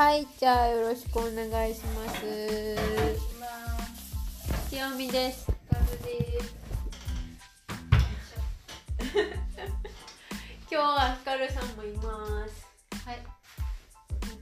[0.00, 2.22] はいじゃあよろしくお願いします。
[4.70, 5.46] 清美です。
[10.70, 12.66] 今日はひかるさんもいます。
[13.04, 13.16] はい。
[13.16, 13.26] やっ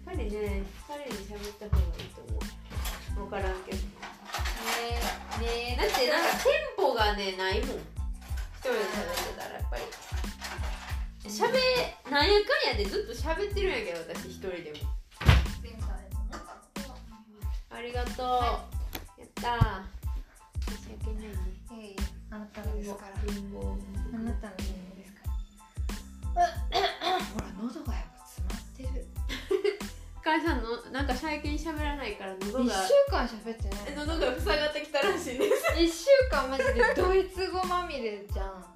[0.06, 0.62] ぱりね二人で
[1.26, 2.38] 喋った方がいいと思
[3.24, 3.28] う。
[3.28, 3.78] 分からんけど。
[3.78, 3.82] ね
[5.40, 5.42] え。
[5.42, 7.78] ねえだってなんかテンポがねないもん。
[7.78, 7.82] 一
[8.60, 9.82] 人で喋ってたらやっぱり。
[11.28, 11.50] 喋
[12.12, 14.97] なんやかんやでずっと喋ってるんやけど私一人でも
[17.78, 18.66] ありがとう、は
[19.16, 19.86] やったー。
[20.66, 21.30] 申し訳ないね。
[21.70, 21.96] いえいえ
[22.28, 23.12] あなたのですから。
[23.14, 25.30] あなたのリンゴですから。
[26.34, 29.06] ほら喉がやっぱ詰まってる。
[30.24, 34.06] かいさんのなんか最近喋らないから喉1が週間喋ってない。
[34.06, 35.64] 喉が塞がってきたらしいです。
[35.78, 38.66] 1週間マジでドイツ語まみれじゃん。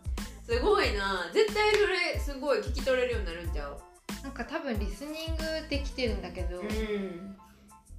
[0.47, 1.29] すごいな。
[1.35, 3.77] 絶対それすごい聞き取れるようになるんちゃう？
[4.23, 7.37] なんか多分リスニングできてるんだけど、ん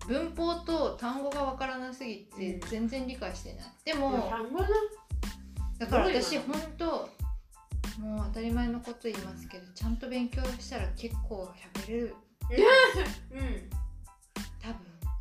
[0.07, 2.69] 文法と単語がわからなすぎてうん。
[2.69, 3.65] 全然理解してない。
[3.85, 4.67] でも単語な。
[5.79, 7.09] だからす私本当
[7.99, 11.51] もう当たり前のこと言いますけどちゃんと勉強したら結構
[11.85, 12.15] 喋れる。
[13.31, 13.69] うん。
[14.61, 14.67] 多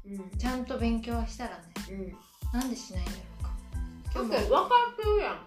[0.08, 0.22] 分。
[0.22, 0.38] うん。
[0.38, 2.58] ちゃんと勉強したらねうん。
[2.58, 3.50] なんでしないんだろうか
[4.12, 5.38] 確かに分かってるやん。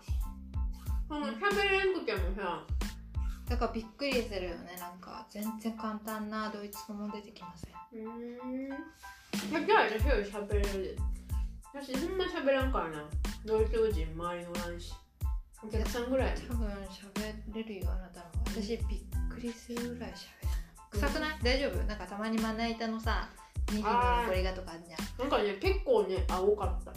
[1.07, 2.63] その喋れんくてもさ
[3.47, 4.75] だからびっくりするよね。
[4.79, 8.05] なんか全然簡単なドイツ語も出てきません。
[8.05, 8.69] うん。
[9.51, 10.95] まじゃあ私より喋れる。
[10.95, 10.95] で
[11.73, 13.03] 私そんな喋らんからな。
[13.45, 14.93] ドイツ人周りにおらんし
[15.63, 18.87] お客さんぐらい多分喋れるよあなたの私びっ
[19.29, 20.59] くりするぐらい喋れない
[20.91, 21.39] 臭くない？
[21.43, 21.83] 大丈夫？
[21.85, 23.29] なんかたまにまな板のさ
[23.71, 24.99] ネギの残りがとかあるじゃん。
[25.19, 26.91] なんかね結構ね青かった。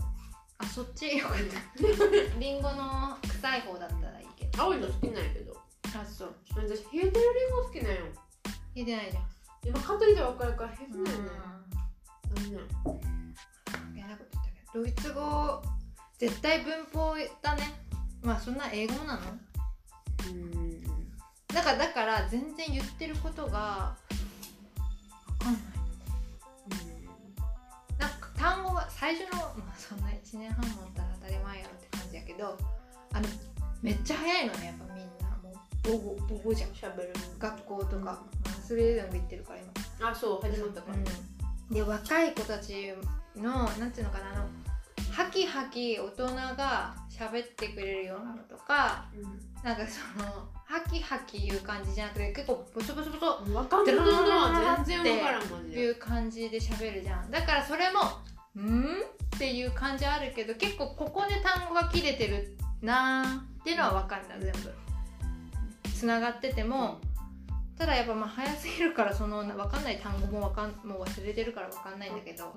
[0.61, 1.19] あそっち？
[1.19, 2.39] よかった。
[2.41, 4.63] リンゴの臭い方だったらいいけど。
[4.63, 5.57] 青いの好きなんやけど
[5.95, 6.35] あそう。
[6.57, 8.01] 私冷えてるリンゴ好きなんよ。
[8.75, 9.25] 聞いてないじゃん。
[9.65, 11.21] 今買っといて分かるから冷えてうんないね。
[12.35, 12.55] なん。
[12.55, 14.83] なん嫌なこと言ったけど。
[14.83, 15.63] ドイツ語
[16.19, 17.63] 絶対文法だね。
[18.23, 19.21] まあそんな英語なの？
[20.31, 20.83] うん。
[21.49, 23.97] だからだから全然言ってることが
[25.39, 25.63] 分かんない。
[27.99, 32.59] なんか単語が最初の、まあ、そんな1年半もあったら当たり前やろって感じやけど
[33.13, 33.29] あの
[33.83, 34.95] めっちゃ早いのねやっぱ
[35.89, 39.59] 母語母語じゃん喋る学校とか、まあ、スウェーデンも行ってるから
[40.01, 40.11] 今。
[40.11, 42.93] あそう始まったから、うん、で若い子たち
[43.37, 44.47] のなんていうのかなあの
[45.11, 49.07] ハキハキ大人が喋ってくれるようなのとか
[49.65, 53.95] なんかそのハキハキいう感じじゃなくて結構ボソボソボソ分かんない。
[53.97, 55.81] のは全然分からんマジで。
[55.81, 57.31] いう感じで喋るじゃん。
[57.31, 58.01] だからそれも
[58.61, 58.85] 「ん?」
[59.35, 64.88] っていう感じあるけど結構ここで単語が切れてるなーっていうのは分かんない全部
[65.99, 67.01] つながってても
[67.77, 72.55] ただやっぱまあ早すぎるからその分かんない単語もわかんもう忘れてるから分かんないんだけど。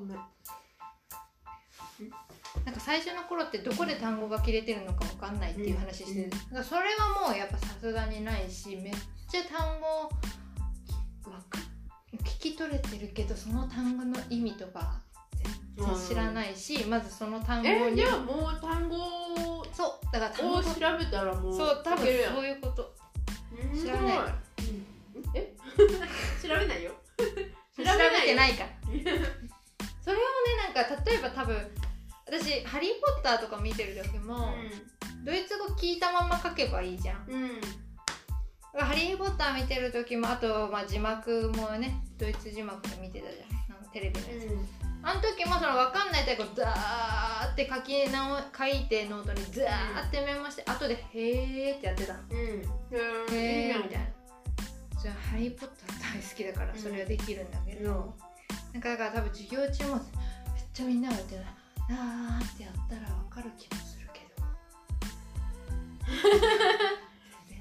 [2.65, 6.29] なんか最初の頃ってどこで単語が切れてるのか分かんないっていう話してる、うん。
[6.31, 8.93] だからそれはもうやっぱさすがにないしめっ
[9.29, 10.09] ちゃ単語
[12.23, 14.99] 聞き取れてるけどその単語の意味とか
[15.77, 22.83] 全然知らないし、まずその単語にえじゃあもう単語をそうだから単語調べたらもうそう多分そういうこと。
[22.83, 22.90] うん
[23.73, 24.17] 知らない。
[25.35, 25.53] え？
[26.41, 26.91] 調べないよ。
[27.17, 27.83] 調べ
[28.25, 28.63] てないか。
[28.63, 28.69] ら
[30.01, 30.23] それをね
[30.63, 31.55] なんか例えば多分
[32.25, 34.53] 私「ハリー・ポッター」とか見てる時も、
[35.23, 37.25] ドイツ語聞いたまま書けばいいじゃん。
[37.27, 37.43] うん。
[37.43, 37.61] うん
[38.73, 43.49] ハリー・ポッター見てる時もあと、まあ、字幕もねドイツ字幕で見てたじゃん。
[43.69, 44.47] なんかテレビのやつ、
[45.03, 52.19] あの時もその分かんない単語ザーって書き直書いてノートにザーってメモして、後で「へーってやってたの。
[52.29, 52.37] うん。
[52.37, 54.05] うんへーみたいな。
[54.99, 58.15] それハリー・ポッター大好きだからそれはできるんだけど、
[58.73, 58.81] なん。
[58.81, 60.03] かだから多分授業中もめっ
[60.71, 61.41] ちゃみんながやってる
[61.89, 64.43] あーってやったら分かる気もするけど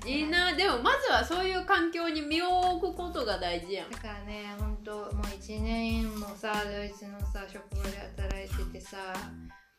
[0.07, 0.55] いいな。
[0.55, 3.91] でもまずはそういう環境に身を置くことが大事やん。
[3.91, 8.97] だからね本当もう1年もさドイツのさ職場で働いててさ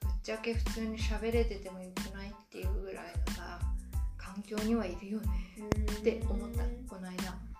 [0.02, 3.60] ぶっちゃけ普通に喋れててもよくないっていうぐらいのさ
[4.18, 5.28] 環境にはいるよね。
[6.00, 7.52] って思ったこの間。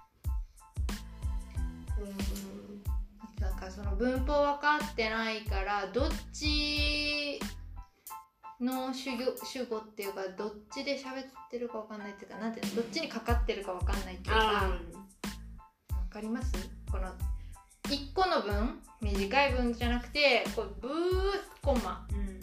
[3.40, 7.40] なんかその文法分かってないからどっち
[8.62, 16.54] の主語主語っていうかどっちで喋ってるか分かんないっていうかなんてどっちにかかってるか分かんないっていうかあわかります？
[16.92, 17.08] この
[17.84, 20.92] 1個の文短い文じゃなくてこうブー
[21.62, 22.06] コンマ。
[22.12, 22.42] ーうん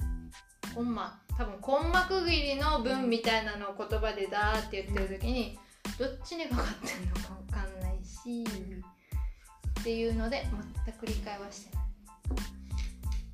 [0.75, 1.19] コンマ。
[1.37, 5.56] 多分コンマ区切りの文みたいなのを言葉でダーって言ってる時に
[5.99, 10.44] どっちにかかってるのか分かんないし、っっていうので
[10.85, 11.85] 全く理解はしてない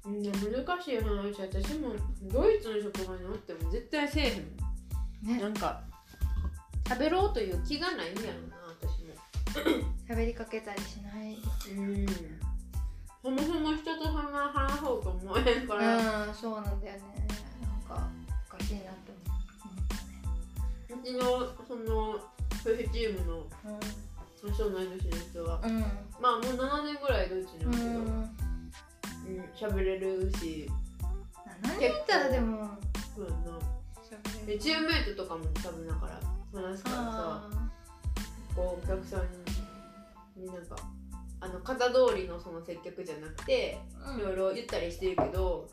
[0.06, 5.36] うん難しい話私もドイツの職場におっても絶対せえへん。
[5.36, 5.40] ね。
[5.40, 5.82] なんか
[6.86, 9.14] 食べろという気がないんやろな私も。
[10.06, 11.38] 喋りかけたりしない。
[11.74, 12.06] うん。
[13.22, 17.26] そもそも人と話話そうと思えんから、うんそうなんだよね。
[17.62, 18.08] なんか
[18.52, 19.12] おかしいなって
[20.92, 21.04] 思う。
[21.04, 21.20] ちの
[21.66, 22.12] その
[22.62, 23.78] フェフチームのったね
[24.52, 25.60] 人同い年の人は。
[25.64, 25.80] うん。
[26.20, 27.90] まあもう7年ぐらいドイツにおうるけど。
[27.90, 28.43] んうん
[29.54, 30.70] 喋、れるし。
[31.62, 32.70] 何人いたらでも。
[33.14, 33.74] そうやな
[34.46, 36.20] でチームメイトとかも多分だから
[36.60, 37.50] 話すからさあ
[38.54, 39.20] こうお客さん
[40.40, 40.76] になんか
[41.40, 45.68] あの型通りのその接客じゃなくてーいろいろ言ったりしてるけど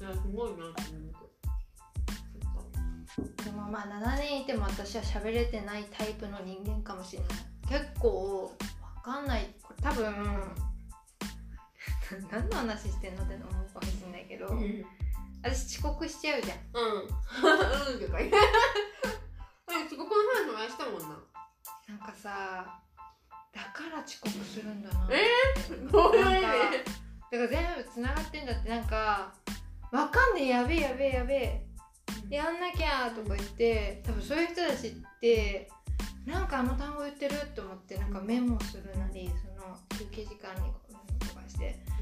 [0.00, 1.12] いやすごいなと思う
[3.44, 7.28] でもまあ7年いても私は喋れてないタイプの人間かもしれない。
[7.68, 9.54] 結構わかんない。
[9.62, 10.14] これ多分
[12.30, 14.62] 何の話してんのって思うかもしれないけど、うん。
[14.62, 14.86] うん
[15.44, 16.58] 私遅刻しちゃうじゃん。
[16.72, 17.08] うん。
[17.08, 18.30] とか言う
[19.66, 21.08] あ 遅刻の話前したもんな
[21.88, 22.80] なんかさ
[23.52, 25.08] だから遅刻するんだな。
[25.10, 25.26] え
[25.90, 26.48] どういう意味なんか
[27.32, 28.68] だから全部つながってんだって。
[28.68, 29.34] なんか
[29.90, 31.66] わかんねえやべえやべえやべえ。
[32.30, 35.68] やんなきゃとか言って多分そういう人たちって
[36.24, 37.34] なんかあの単語言ってる？
[37.54, 40.72] と思ってなんかメモするなりその休憩時間に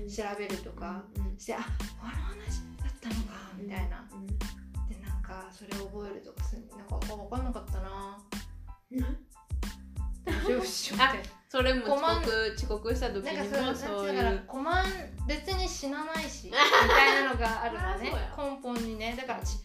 [0.09, 1.03] して調べるとか
[1.39, 1.59] してあ
[2.01, 4.05] この話だったのかみたいな。
[4.89, 8.19] でなんかそれを覚えるとかするなんかあ分かんなかったな。
[10.25, 14.85] 大丈夫っしょみたいなそれも遅刻遅刻した時になんかそのもそうだからいうコマン
[15.27, 18.13] 別に死なないし みたいなのがあるのね。
[18.37, 19.17] あ根本にね。
[19.17, 19.59] だからち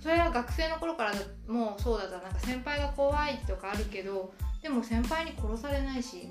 [0.00, 1.18] それは学生の頃からだ
[1.48, 2.18] もうそうだった。
[2.18, 6.30] なんか先輩が怖いとかあるけどでも先輩に殺されないし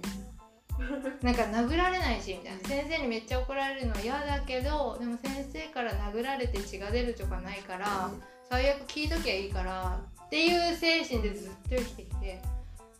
[1.21, 2.67] なんか殴られないしみたいな。
[2.67, 8.11] 先生にめっちゃ怒られるのは嫌だけどでも先生から殴られて血が出るとかないから
[8.49, 12.41] 最悪聞いときゃいいからっていう精神でずっと生きてきて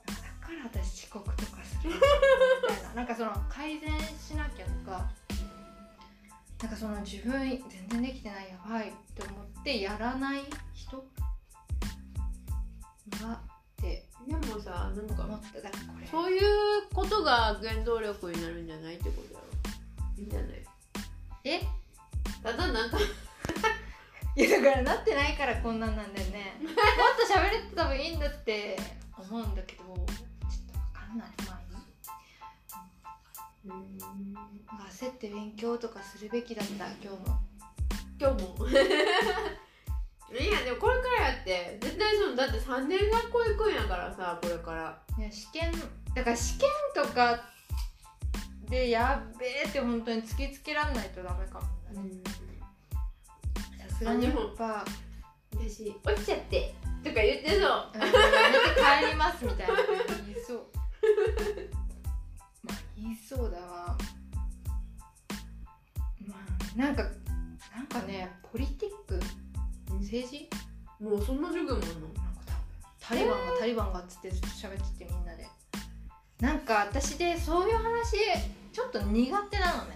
[0.08, 2.94] だから私遅刻とかするみたいな。
[2.96, 5.10] なんかその改善しなきゃとか
[6.62, 10.44] なんかその自分全然できてないやばいと思ってやらない
[10.74, 10.98] 人
[13.22, 13.40] が
[14.28, 16.08] でもさなんか思っただこれ。
[16.08, 16.42] そういう
[16.94, 19.46] ことが原動力になるんじゃないってことだろ。
[20.18, 20.64] いいんじゃない？
[21.44, 21.62] え？
[22.44, 22.98] ただなんか
[24.36, 26.58] いやだからなってないからこんなんなんだよね。
[26.62, 26.74] もっ
[27.28, 28.78] と喋れてた分いいんだって
[29.18, 30.02] 思うんだけどちょっと
[30.80, 31.80] わかんないまあいいな
[33.78, 33.80] ん。
[34.78, 37.40] か焦って勉強とかするべきだった今日も。
[38.18, 38.56] 今日も
[40.44, 45.02] いやでもこれからやって絶対そのだって3年学校行くんやからさこれから。
[45.18, 45.72] いや試験
[46.14, 47.44] だから試験とか
[48.70, 51.68] でやっべえって本当に突きつけらんないとダメかも
[53.90, 54.84] さすがにやっぱ
[55.54, 57.92] 私落ちちゃってとか言ってそう。
[57.94, 58.18] うんやめて
[59.06, 59.74] 帰りますみたいな
[60.26, 60.68] 言いそう。
[62.68, 63.98] まあ言いそうだわ。
[66.28, 67.04] まあなんか
[67.74, 69.20] なんかねポリティック
[70.06, 70.50] 政治？
[71.02, 72.08] もうそんな授業もあんの？
[72.08, 72.42] なんか
[73.02, 75.48] 多分タリバンがタリバンがっつってずっと喋っててみんなで。
[76.40, 78.18] なんか私でそういう話
[78.74, 79.96] ちょっと苦手なのね。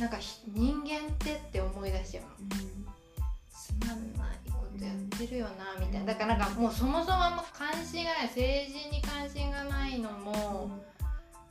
[0.00, 2.30] なんかひ人間ってって思い出しちゃうの。
[3.50, 6.06] つまんないことやってるよなみたいな。
[6.06, 10.70] だからなんかもうそもそもあんま関心がない政治に関心がないのも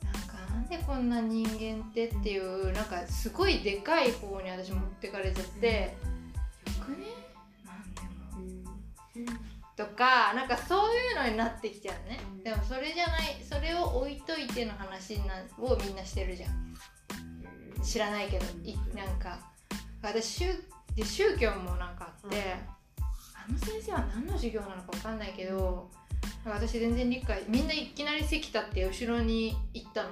[0.02, 5.96] なんかなんでこんな人間ってっていうなんかすごいでかい方に私持ってかれちゃって
[6.66, 7.06] よくね？
[9.76, 12.42] とかなんかそういうのになってきちゃうね、うん。
[12.42, 16.74] でもそれじゃないそれを置いといての話なをみんなしてるじゃん。
[17.82, 19.38] 知らないけどいなんか。
[20.02, 20.46] 私宗
[20.94, 22.42] で宗教もなんかあって、うん。
[23.02, 25.90] あの先生は何の授業なのか分かんないけど
[26.44, 30.10] 私全然理解みんないきなり席立って後ろに行ったの。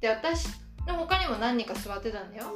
[0.00, 0.48] で私
[0.86, 2.46] の他にも何人か座ってたんだよ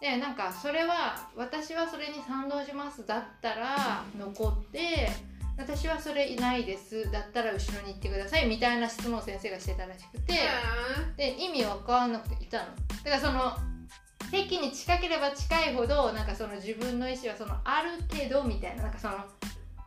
[0.00, 5.10] でなんかそれは私はそれに賛同しますだったら残って
[5.58, 10.32] 私はそれいないですだったら後ろに行ってくださいみたいな質問を先生がしてたらしくて
[11.16, 12.64] で意味わかんなくていたの。
[13.04, 13.52] だからその
[14.30, 19.14] 席に近ければ近いほどなんかその自分の意思はそのある程度みたいななんかその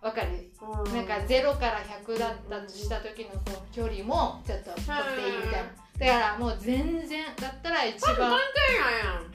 [0.01, 0.51] わかる？
[0.93, 4.84] なんか0から100だったとした時のこう距離もちょっと取っ
[5.15, 5.70] ていいみたいな
[6.00, 8.32] だからもう全然だったら一番。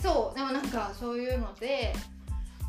[0.00, 1.92] そうでもなんかそういうので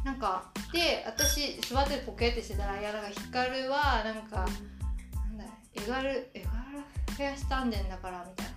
[0.04, 5.44] なんかで私座ってポケってしてたらいやなんか光はなんかなんだ
[5.76, 6.80] エガルエガル
[7.16, 8.52] フェアスタンデンだからみたいな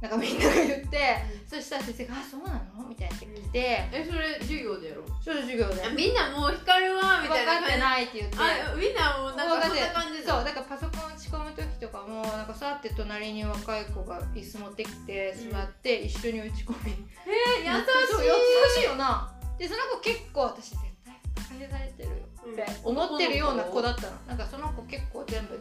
[0.00, 1.16] なんかみんなが言って
[1.46, 8.38] そしたら先生が「あそうなの?」みたいなって来てえそれ授業でやろ「それ授業であみんなもう光るわみたいな分かってない」って言って。
[8.38, 16.92] あみんなもうなんかそんな感じそうだからパソコン打ち込む時とかもなんかさって隣に若い子が椅子持ってきて座って一緒に打ち込み、
[17.26, 18.32] えー、優そうしい優
[18.76, 19.30] しいよな。
[19.58, 24.16] でその子結構私絶対バカにされてるよって思ってるような子だったの。
[24.26, 25.60] なんかその子結構全部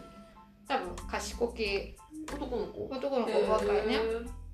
[0.70, 1.98] 多分賢系
[2.28, 2.90] 男の子？
[2.92, 4.00] 男の子若いね。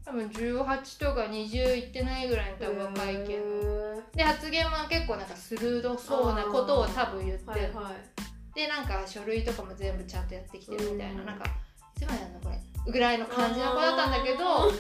[0.04, 4.04] 多分18とか20いってないぐらいの多分若いけど。
[4.14, 8.56] で発言は結構なんか鋭そうなことを多分言って、はいはい。
[8.56, 11.26] でなんか書類とかも全部ちゃんとやってきてるみたいな、うん。
[11.26, 11.46] なんか
[11.98, 12.60] 「いつまでやんのこれ」
[12.92, 14.72] ぐらいの感じの子だったんだけど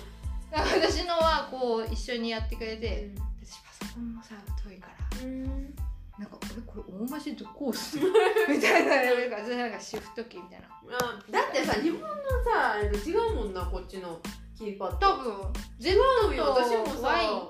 [0.53, 3.11] 私のはこう一緒にやってくれて
[3.41, 5.23] 私パソコンもさ遠いから。
[5.23, 5.75] うん
[6.17, 8.07] なんか「俺これ大文字どこ押すの?」
[8.49, 10.67] みたいななんかそれなんかシフトキーみたいな。
[10.67, 12.07] あだってさ日本の
[12.43, 14.19] さ違うもんなこっちの
[14.57, 14.97] キーパッド。
[14.97, 15.33] 多分
[15.79, 17.49] 違うよと私もさ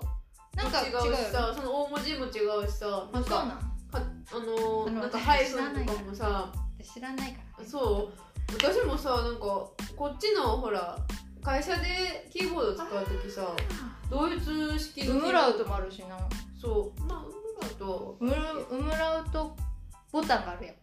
[0.56, 3.60] なんか違うしさその大文字も違うしさなんか
[3.92, 4.00] あ
[4.34, 7.64] のなんかハイフンとかもさ私知らないから。
[7.64, 8.18] ねそう。
[8.54, 10.98] 私もさなんかこっちのほら
[11.44, 13.56] 会社でキーボード使う時さ
[14.10, 15.26] ドイツ式のキーボード。
[15.26, 16.18] ウムラウトもあるしな。
[16.60, 17.02] そう。
[17.04, 17.25] まあ
[17.84, 19.56] ウムラウムウムラウト
[20.12, 20.76] ボタンがあるやん。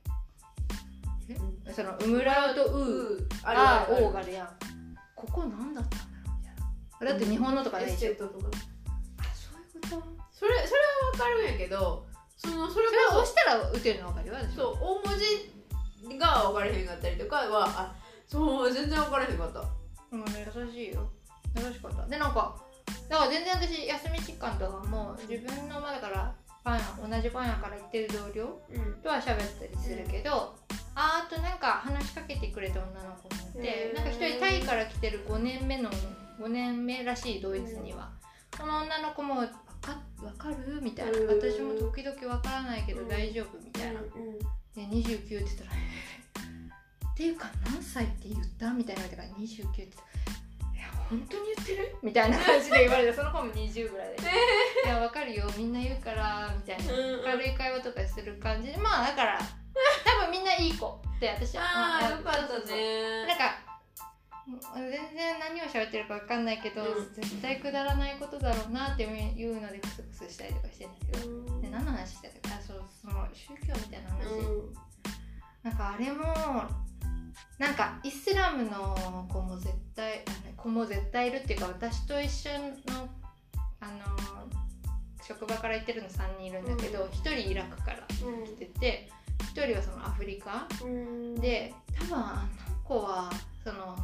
[1.28, 1.72] え？
[1.72, 4.04] そのウムラウトウーーああるある。
[4.06, 4.32] オーがある。
[4.32, 4.48] やん
[5.14, 6.54] ここ何だったんだろうみたい
[7.00, 7.12] な。
[7.12, 7.96] だって日本のとかでしょ？
[7.98, 8.50] テットとか。
[9.18, 10.22] あそういうこと？
[10.32, 12.06] それそれは分かるんやけど
[12.36, 17.94] そのそれそれこ押したら打てるの分かるよ私そそう大文字が分からへんかったりとかはあ
[18.26, 19.60] そう全然分からへんかった。
[20.10, 21.08] うん優しいよ。
[21.56, 22.06] 優しかった。
[22.06, 22.56] でなんか
[23.08, 28.94] だから全然私休み時間とかも自分のまあだからパン屋同じパン屋から行ってる同僚うん。
[29.02, 30.54] とは喋ったりするけど、
[30.94, 35.90] ああとなんか話しかけてくれた女の子もいてなんか一人タイから来てる5年目の
[36.40, 38.10] 5年目らしいドイツには、
[38.56, 39.48] その女の子も「わ
[39.80, 41.12] かわかる?」みたいな。
[41.34, 43.58] 私も時々わからないけど大丈夫？
[43.58, 44.00] みたいな。
[44.74, 45.70] で29って言ったら
[47.12, 50.11] 「っていうか何歳って言った?」みたいな言われたから29って言ったら「いや
[51.12, 54.22] 本当に言ってる?」みたいな感じで言われてその子も20ぐらいで
[54.86, 55.44] 「いやわかるよ。
[55.56, 56.92] みんな言うから」みたいな。
[56.92, 58.72] うん軽い会話とかする感じ。
[58.72, 61.64] でまあだから多分みんないい子って私は。
[61.64, 63.26] ああまよかったね。
[63.26, 63.58] なんか
[64.74, 67.14] 全然何を喋ってるかわかんないけど、うん。
[67.14, 72.48] 絶対くだらないことだろうなっていうのでクスクスしたりとかしてるんだけど、で何の話してた？
[72.48, 74.24] かあそうその宗教みたいな話、
[75.62, 76.24] なんかあれも
[77.58, 79.72] なんかイスラムの子も絶
[80.62, 82.50] 子も絶対いるっていうか私と一緒
[82.92, 83.08] の
[83.80, 83.92] あの
[85.22, 87.98] 職場から行ってるの3人いるんだけど、一1人イラクから
[88.44, 89.10] 来てて
[89.54, 90.66] 1人はそのアフリカ
[91.40, 93.30] で多分あの子は
[93.64, 93.96] その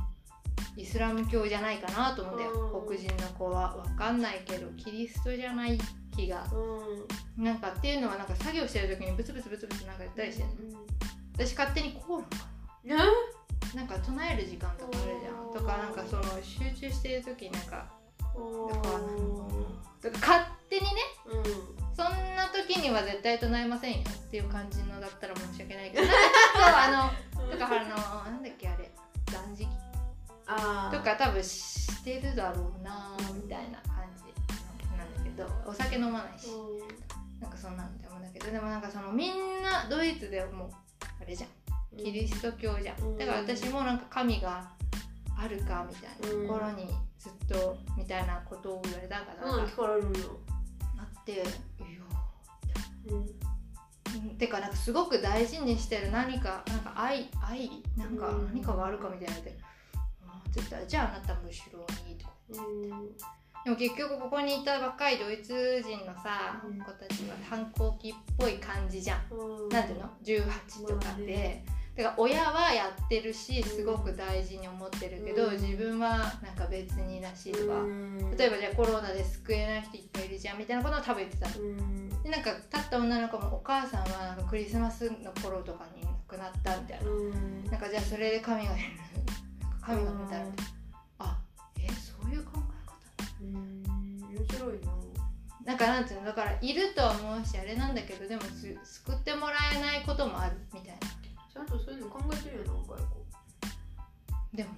[0.77, 2.87] イスラム教じゃないかなと思うんだよ、うん。
[2.87, 3.77] 黒人の子は。
[3.85, 5.79] 分かんないけどキリストじゃない
[6.17, 6.47] 気が。
[7.37, 10.79] なんかっていうのはなんか作業してる時にブツブツブツブツなんか言ったりしてるの。
[11.35, 12.37] 私勝手にコーランか
[12.85, 13.05] ねな
[13.79, 15.55] なんか唱える時間とかあるじゃん。
[15.55, 17.87] とかなんかその集中してる時になんか
[18.69, 19.17] だからなん
[20.03, 20.91] とか勝手にね
[21.95, 26.03] そんな時には絶対唱えませんよっていう感じのだったら申し訳ないけど。
[26.11, 26.15] そう
[26.59, 28.91] あのとかあのなんだっけあれ
[29.33, 29.69] 断食？
[30.49, 34.25] あとか多分してるだろうなみたいな感じ
[34.97, 36.49] なんだけどお酒飲まないし。
[37.41, 40.71] なんかそんなんでもだけどでもなんかそのみんなドイツでもう
[41.23, 41.51] あれじゃん
[41.97, 43.17] キリスト教じゃん。
[43.19, 44.71] だから私もなんか神が
[45.37, 46.87] あるかみたいなところに
[47.19, 50.11] ずっとみたいなことを言われたからうんなんかれるの
[50.99, 51.45] あっていや。
[53.11, 54.37] うん。
[54.37, 57.71] てかなんかすごく大事にしてる何かなんか愛愛？
[57.97, 58.47] なんかうん。
[58.47, 59.57] 何かがあるかみたいなって。
[60.55, 62.33] 言ったらじゃああなたむしろにとか
[63.65, 66.79] でも結局ここにいた若いドイツ人のさ、うん。
[66.79, 71.63] 子たちは反抗期っぽい感じじゃん、なんていうの？18とかで、
[71.99, 75.53] だから親はやってるしすごく大事に思ってるけど、うん。
[75.55, 77.83] 自分はなんか別にらしいとか、
[78.39, 82.23] 例えばじゃあコロナで救えない人いっぱいいるじゃんみたいなことを多分言ってたの。
[82.23, 87.11] でなんか立った女の子もお母さんはクリスマスの頃とかに亡くなったみたいな、
[87.73, 88.75] なんかじゃあそれで神が
[89.81, 90.73] 神が見たらみたいな
[91.19, 91.39] あ
[91.81, 92.61] えそういう考
[93.41, 94.93] え面白いな。
[94.93, 94.99] 方
[95.65, 101.18] なんかなんていうのだからいるとは思うしあれなんだけどでもす救ってもらえないこともあるみたいな
[101.59, 103.27] ちゃんとそういうの考えてるよな若い子
[104.55, 104.71] でも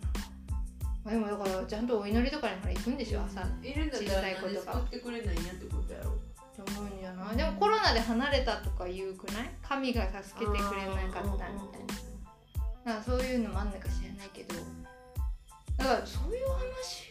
[1.04, 1.10] な。
[1.10, 6.10] でもだからちゃんとお祈りとかにほら行くんでしょ朝いるんだったら小さい子なんでとか救ってくれないんやってことやろ。
[6.10, 6.14] っ
[6.64, 9.50] て思うんじゃないでもコロナで離れたとか言うくない？
[9.62, 11.52] 神が助けてくれなかったみたい
[12.84, 12.94] な。
[12.94, 14.54] なんかそういうのもあんのか知らないけど。
[15.76, 17.10] だからそういう話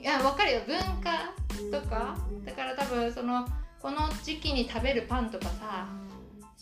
[0.00, 0.60] や分かるよ。
[0.66, 1.34] 文化
[1.80, 2.16] とか。
[2.30, 3.46] うんだから多分その
[3.80, 5.86] この時期に食べるパンとかさ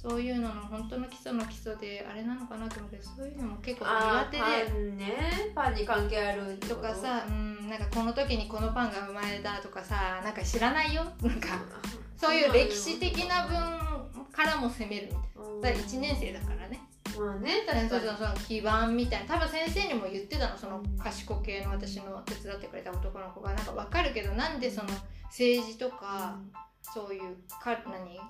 [0.09, 4.43] そういうのの本当の基礎の基礎であれなのかなと思うけどそういうのも結構苦手で。
[4.43, 4.49] パ
[4.79, 5.15] ンね
[5.53, 6.77] パンに関係あると？
[6.77, 11.03] かさ、うん、なんかこの時にこのパンが生まれたとかさなんか知らないよ？
[11.23, 11.49] なんか
[12.17, 15.13] そういう歴史的な分からも攻めるみ
[15.61, 15.75] たいな。
[15.75, 15.83] だ。
[15.83, 16.81] から1年生だからね。
[17.19, 17.91] まあね確かに。
[17.91, 19.35] そうその基盤みたいな。
[19.35, 24.91] 多分先生にも言ってたのその賢系の私の手伝ってくれた男の子がなんか分かるけどなんでその
[25.25, 26.37] 政治とか
[26.81, 27.23] そういう
[27.61, 28.21] か何？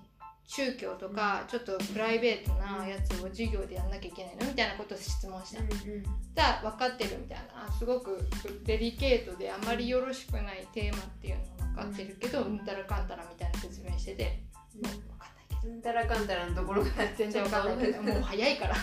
[0.47, 5.61] 宗教とかちょっとプライベートなやつを授業でやんなきゃいけないのみたいなことを質問した。
[5.63, 6.03] うんうん。
[6.35, 7.67] だ分かってるみたいな。
[7.69, 8.19] あすごく
[8.65, 12.59] デリケートであまりよろしくないテーマっていうの分かってるけど、うん。
[12.61, 13.09] たらかん。
[13.09, 14.43] たらみたいな説明してて、
[14.75, 15.01] もう分かん。
[15.01, 15.83] ないけどうん。
[15.83, 16.27] たらかん。
[16.27, 17.67] たらのところが全然分かん。
[17.67, 18.77] ないけどもう早いから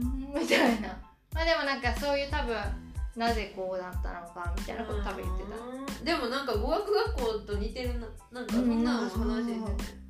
[0.00, 0.18] うん。
[0.40, 0.88] みたいな
[1.32, 1.80] まあでもなん。
[1.80, 2.56] かそういう多分
[3.16, 6.46] なぜこうだったのかみたいなこと多分言ってたたでもなん。
[6.46, 8.46] か語学学校と似てるななん。
[8.46, 8.84] かそん。
[8.84, 10.05] なの話しててタ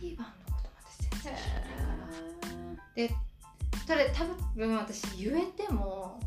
[0.00, 3.28] リバンのことまで全然知らないから。
[3.86, 4.24] それ多
[4.54, 6.20] 分私言えても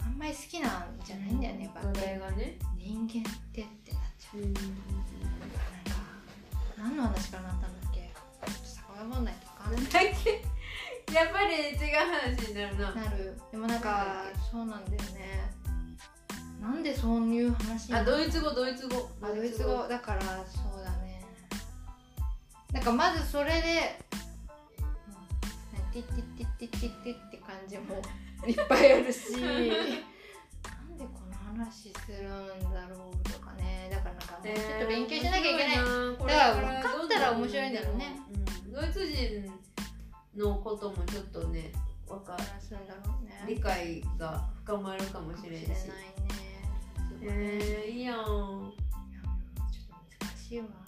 [0.00, 1.64] あんまり好きなんじゃないんだよね。
[1.64, 1.88] やっぱ
[2.32, 4.38] ね人間ってってなっちゃう。
[4.38, 4.68] うんなんか
[6.78, 8.00] 何の話からなったんだっけ？
[8.00, 9.92] ちょっと遡んないとかなんだっ
[10.24, 10.44] け
[11.12, 11.96] やっぱり違う
[12.36, 12.92] 話になるな。
[12.94, 13.38] なる。
[13.50, 15.50] でもなんかそうなんだよね。
[16.60, 19.10] なんでそういう話にあドイツ語ドイツ語。
[19.20, 19.86] あドイツ語。
[19.86, 20.87] だからそうだね
[22.72, 23.98] なんかまずそれで
[25.92, 28.02] ティティティティティティって感じも
[28.46, 38.16] いっぱいあるしなんでこの話するんだろうとかねだからなんかちょっと勉強しなきゃいけない、だだから分かったら面白いんだろうね、
[38.72, 39.50] ドイツ人
[40.36, 41.72] のこともちょっとね
[42.06, 45.84] わか話すんだろうね理解が深まるかもしれんしないね
[47.20, 48.74] えー、いいやんちょっ
[50.18, 50.87] と難しいわ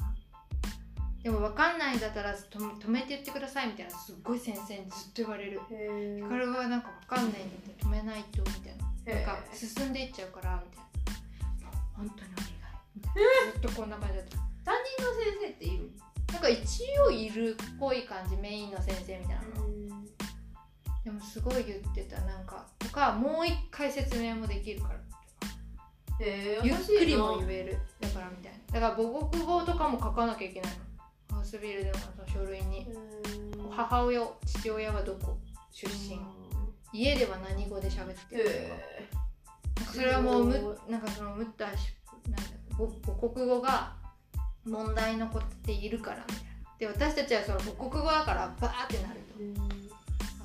[1.22, 5.60] でも分かんないんだったらと止めて言ってくださいみたいなすっごい先生にずっと言われる。
[5.70, 9.14] へこれはなんか分かんないんだったら止めないとみたいな。
[9.14, 11.70] なんか進んでいっちゃうからみたいな。
[11.96, 12.50] 本当にお願い。
[12.96, 13.12] みたい。
[13.14, 14.36] なずっとこんな感じだった。
[14.64, 15.90] 担任の先生っている？
[16.32, 19.68] なんか一応いるっぽい感じメインの先生みたいなの。
[21.04, 22.20] でもすごい言ってた。
[22.22, 25.00] なんかとかもう一回説明もできるから。
[26.62, 27.78] ゆっくりも言える。
[28.00, 28.80] だからみたいな。
[28.80, 30.78] だから母国語とかも書かなきゃいけないの
[31.50, 32.06] スビルでのそ
[32.38, 32.86] の書類に。
[33.70, 35.36] 母親父親はどこ？
[35.72, 36.20] 出身。
[36.92, 38.56] 家では何語で喋ってるとか。
[38.56, 39.08] へ
[39.76, 41.92] なんかそれはもうむなんかそのムッターし
[42.28, 42.42] なんだ
[42.76, 43.96] 母母国語が
[44.64, 46.34] 問題の子っているからみ
[46.78, 46.94] たいな。
[46.94, 49.34] で私たちはその母国語だからバーってなると。
[49.40, 49.52] え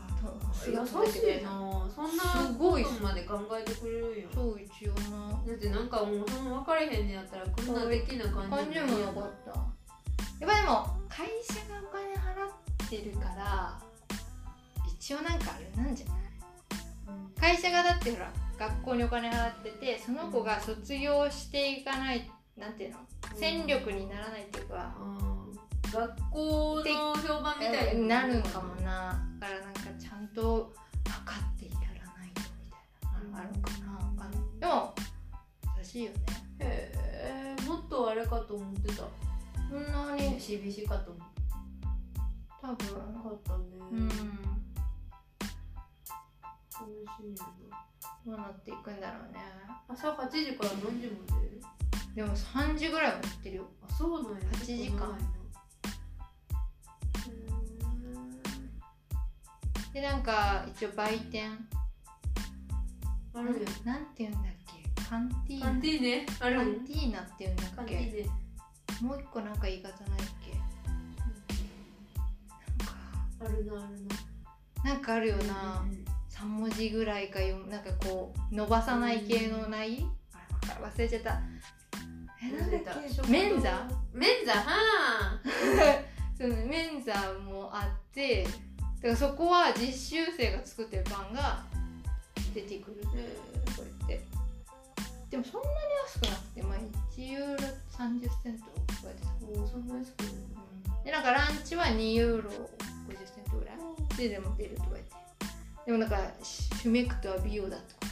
[0.01, 1.87] あとす優しいたな。
[1.93, 2.23] そんな
[2.57, 4.25] ことまで考えてくれるんや。
[4.33, 5.29] そう一応な。
[5.45, 9.74] だってなんかもうその分かれへんねやったらこんなできな感感じじもなかった
[10.39, 13.79] やっぱでも会社がお金払ってるから
[14.87, 16.17] 一応なんかあれなんじゃない？
[17.39, 22.99] 会社がだってほら学校にお金払っててその子が卒業していかないなんていうの？
[23.35, 24.95] 戦力にならないっていうか、
[25.91, 29.21] 学校の評判みたいになるんかもな？
[29.39, 30.73] だからなんかちゃんと
[31.07, 32.71] 測ってやらないとみ
[33.01, 33.93] たいなのあるのかな？
[33.93, 34.41] わかんない。
[34.59, 34.95] でも
[35.77, 36.17] 優しいよね。
[36.59, 36.93] へ
[37.59, 39.03] えもっとあれかと思ってた
[39.69, 41.11] そんなにビシビシかって
[42.61, 42.77] 多分。
[43.13, 43.63] なかったね。
[43.91, 44.17] うん楽
[46.91, 47.85] しみやな。
[48.25, 49.39] どうなっていくんだろうね。
[49.87, 51.61] 朝8時から何時まで？
[52.15, 53.65] でも3時ぐらいまで行ってるよ。
[53.87, 54.39] あそうなんや。
[54.51, 55.17] 8時間。
[59.93, 61.51] でなんか一応売店。
[63.33, 64.83] あるよなんていうんだっけ？
[65.09, 65.65] カンティーナ。
[65.65, 66.01] カンティー
[67.11, 68.29] ナっていうんだっけ？
[69.01, 70.51] もう一個なんか言い方ないっけ？
[72.79, 72.95] なんか
[73.41, 74.91] あるなあるな。
[74.93, 81.39] なんかあるよな、うん3文字ぐらいかよなんかこう伸ばさない系のない、あれわか忘れちゃった。
[82.43, 83.27] えなんだっけ？
[83.31, 83.87] メンザ？
[84.13, 84.51] メンザ？
[84.53, 85.39] は
[86.37, 91.63] そのメンザもあってだからそこは実習生が作ってるパンが
[92.53, 93.01] 出てくる。
[93.03, 94.25] こうやって。
[95.29, 96.77] でもそんなに安くなくてまあ
[97.17, 97.57] 1ユーロ
[97.97, 98.71] 30セントこ
[99.03, 100.31] うやってさもうそんな安くない
[101.05, 102.53] でなんかランチは2ユーロ50
[103.17, 103.75] セントぐらい。
[104.17, 105.13] ででも出るとか言って。
[105.85, 108.11] でもなんかシュメクトは美容だとか。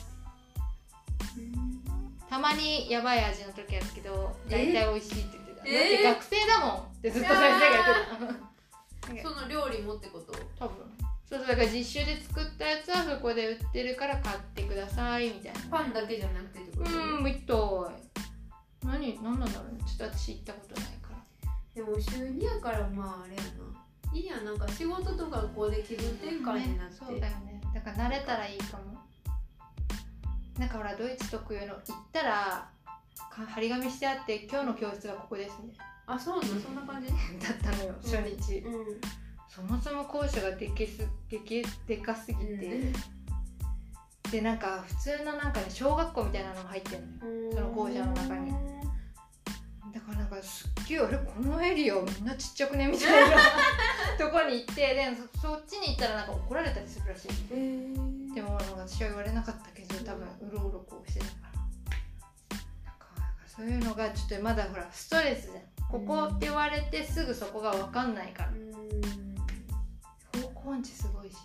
[2.29, 6.03] たまにやばい味の時あるけど大体美味しいって言ってた、えー？
[6.03, 6.77] だって学生だもん。
[6.77, 9.29] ってずっと先生が言ってた。
[9.29, 10.33] その料理もってこと？
[10.59, 10.85] 多分。
[11.27, 15.59] そうそうだから実習で作ったやつはそこで売ってるから買ってくださいみたいな。
[15.71, 16.91] パンだけじゃなくてってこと？
[16.91, 17.41] うんみたい
[18.83, 19.79] 何何なんだろうね。
[19.85, 21.53] ちょっと私行ったことないから。
[21.73, 23.47] でも週2やからまああれやな。
[24.13, 27.61] いいやんなんか仕事と学校で気分転換になって、そうだよね。
[27.73, 28.99] だから慣れたらいいかも。
[30.59, 32.69] なんかほらドイツ特有の行ったら
[33.15, 35.73] か張り紙してあって今日の教室はここですね。
[36.05, 36.59] あそうなの？
[36.59, 37.07] そんな感じ？
[37.09, 39.01] だったのよ初日、うん。
[39.49, 42.93] そもそも校舎がでけすでけでかすぎて、
[44.31, 47.47] でなんか普通のなんかね小学校みたいなのが入ってんのよ。
[47.47, 47.53] うん。
[47.55, 48.51] その校舎の中に。
[48.51, 48.57] だ
[50.35, 53.37] かすっげえあれこのエリアみんなちっちゃくねみたいな
[54.17, 57.27] とこに行ってでそそっちに行ったらなんか怒られたりするらしい。
[57.51, 58.33] えー。
[58.33, 62.57] でもなんか私は言われなかったけど多分うろうろこうしてたから。
[62.87, 65.89] なんかなんかそういうのがちょっとまだほらストレスじゃん。
[65.89, 68.49] ここって言われてすぐそこが分かんないから。
[68.49, 70.41] うん。
[70.41, 71.35] 方向音痴すごいし。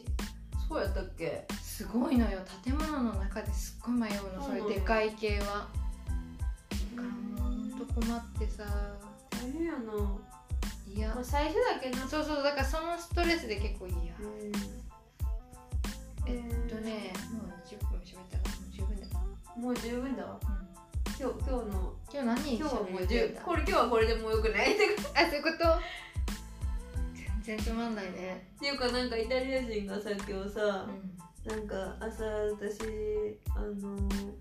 [0.68, 1.46] そうやったっけ？
[1.62, 2.40] すごいのよ。
[2.64, 4.44] 建物の中ですっごい迷うの。
[4.44, 5.68] それでかい系は
[8.00, 8.64] 困ってさ。
[9.30, 9.78] 大変やな、
[10.86, 11.14] いや。
[11.14, 12.06] まあ、最初だけな。
[12.08, 14.14] そうそうだからそのストレスで結構いいや。
[14.20, 14.52] うん。
[16.26, 19.08] えっとねもう20分喋ったからもう十分だよ、
[19.56, 20.38] もう十分だわ。
[20.42, 20.48] うん。
[21.18, 21.94] 今日今日の。
[22.10, 24.74] 今日何今日はもう喋十これ今日はこれでもうよくない？
[24.74, 24.84] って
[25.14, 25.64] あそういうこと？
[27.42, 28.46] 全然つまんないね。
[28.62, 31.18] いうかなんかイタリア人がさ今日さう、ん。
[31.48, 32.80] なんか朝私
[33.56, 34.34] あの何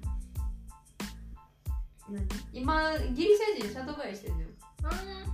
[2.54, 4.48] 今ギリシャ人里帰りしてんのよ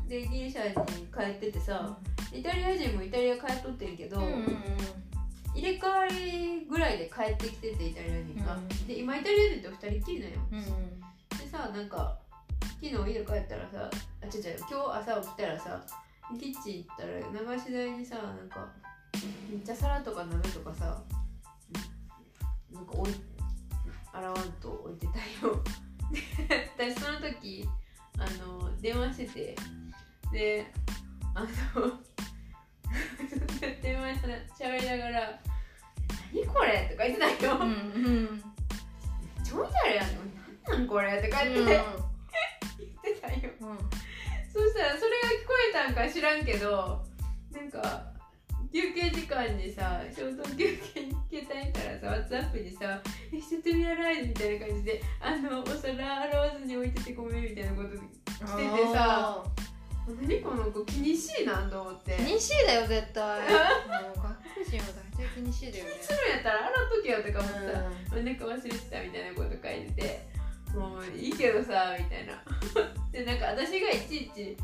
[0.07, 1.97] でギリシャに帰っててさ
[2.31, 4.43] イタリア人もイタリア帰っとってんけど、うんうんうん。
[5.53, 10.39] 入れ替わりぐらいで帰ってきててイタリア人が、うんで今イタリア人と二人っきりなんよ。
[10.51, 10.65] うんうん。
[11.37, 12.17] でさなんか
[12.81, 13.89] 昨日家帰ったらさ
[14.21, 15.81] あ違う違う今日朝起きたらさ
[16.39, 18.67] キッチン行ったら流し台にさなんか
[19.49, 21.01] めっちゃ皿とか鍋とかさ
[22.71, 23.13] なんか置い
[24.11, 25.55] 洗わんと置いてたよ。
[25.63, 25.82] で
[26.77, 27.67] 私その時
[28.17, 29.55] あの電話してて
[30.31, 30.71] で
[31.35, 31.41] あ
[31.75, 31.99] の
[33.81, 34.15] 電話
[34.57, 35.39] しゃべりながら
[36.33, 38.43] 「何これ?」とか言ってたよ、うんうん。
[39.43, 40.21] ちょいだれやんの
[40.69, 40.79] なん。
[40.79, 41.21] なんこれ？
[41.21, 41.67] とか言って、うん。
[41.67, 41.81] 言っ
[43.03, 43.51] てたよ。
[43.61, 43.77] うん。
[44.51, 47.03] そしたらそれが聞こえたんか知らんけど
[47.51, 48.12] なんか
[48.73, 52.99] 休憩時間にさ消灯休憩に携帯見たらさ WhatsApp にさ
[53.31, 59.43] 「えしててみやらい」みたいな感じで「あのお皿洗わずに置いててごめん」みたいなことしててさ
[60.19, 62.15] 何この子気にしいなと思って。
[62.17, 63.39] 気にしいだよ絶対。
[63.47, 64.83] もう外国人は
[65.15, 65.91] 大体気にしいだよね。
[66.01, 67.73] するんやったら洗っとけよとか思って
[68.11, 70.27] さうなんか忘れてたみたいなこと書いてて
[70.75, 72.43] もういいけどさみたいな。
[73.13, 74.57] でなんか私がいちいち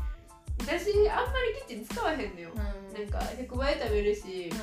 [0.60, 2.56] 私あんまりキッチン使わへんのよ、ん。
[2.56, 2.62] な
[3.00, 4.54] んか100倍食べるし、う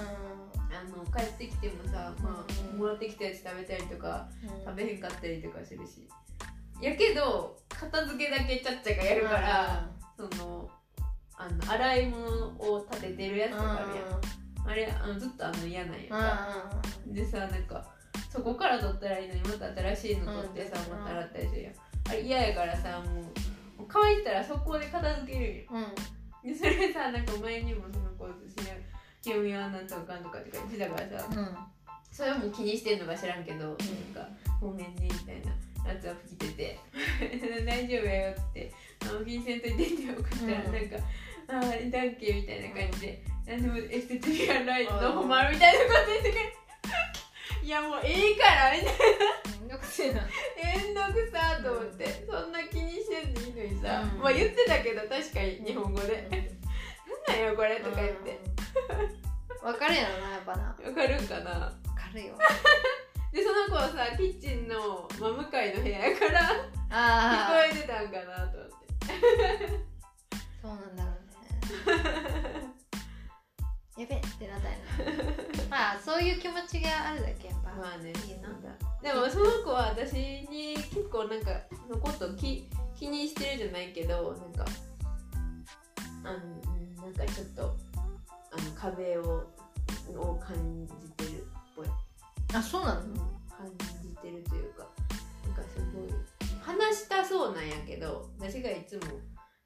[0.72, 2.80] あの帰ってきてもさ、まあ、うん。
[2.80, 4.66] もらってきたやつ食べたりとかん。
[4.66, 6.08] 食べへんかったりとかするし。
[6.82, 10.70] やけど片付けだけちゃっちゃがやるから、その
[11.36, 12.28] あの洗い物
[12.60, 14.22] を立ててるやつとかあるやん。
[14.70, 16.72] あれあのずっとあの嫌なんやんか、
[17.08, 17.86] でさなんか
[18.30, 21.00] そこから取ったらいいのにまた新しいの取ってさ、うん。
[21.00, 21.74] また洗ったりするやん。
[22.10, 23.24] あれ嫌やからさもう
[23.88, 25.88] 乾いたら速攻で片付けるんよ。
[26.44, 28.74] うでそれさなんか前にもその子私が
[29.22, 31.28] 清美はなんとかかんとかって言ってたからさ。
[31.30, 31.58] うん。
[32.10, 34.28] それはもう気にしてんのか知らんけど、なんか
[34.60, 35.52] 「ごめんね」みたいな。
[35.88, 36.80] やつは来てて
[37.66, 40.74] 「大丈夫やよ」って「あの気にせんといて」って送ったら、うん。
[40.74, 40.98] なんか
[41.48, 45.44] 「ああダンケ」みたいな感じで「なんでもエステティアンライトのほま？
[45.44, 46.56] る」みたいなこと言ってくれ
[47.64, 49.60] いやもういいからみたいな。
[49.62, 50.22] めんどくせえな。
[50.56, 54.22] めんどくさと思って、そんな気にしてんでいいのにさ、うん。
[54.22, 56.28] まあ言ってたけど確かに日本語で
[57.28, 57.38] 「なん。
[57.38, 58.40] なんよこれ」とか言って。
[59.64, 60.64] わかるやろなやっぱな。
[60.64, 61.52] わわかるんかな？
[61.96, 62.38] かるよ。
[63.34, 69.88] でその子はさキッチンの真向かいの部屋やから聞こああえてたんかなと思って。
[70.62, 72.74] そうなんだろうね
[73.98, 74.78] やべってなったよ
[75.70, 77.72] な まあそういう気持ちがあるだけやっぱ。
[77.72, 78.14] まあね。
[78.28, 78.50] いいな。
[79.02, 80.14] でもその子は私
[80.50, 84.66] に結構なんかのこと気気にしてるじゃないけどなんか
[86.24, 87.76] あのうんなんかちょっと
[88.52, 89.44] あの壁を
[90.16, 90.56] を感
[90.86, 91.88] じてるっぽい。
[92.54, 93.02] あそうなの？
[93.58, 93.68] 感
[94.04, 94.88] じてるというか
[95.46, 96.14] なんかすごい
[96.62, 99.02] 話したそうなんやけど私がいつも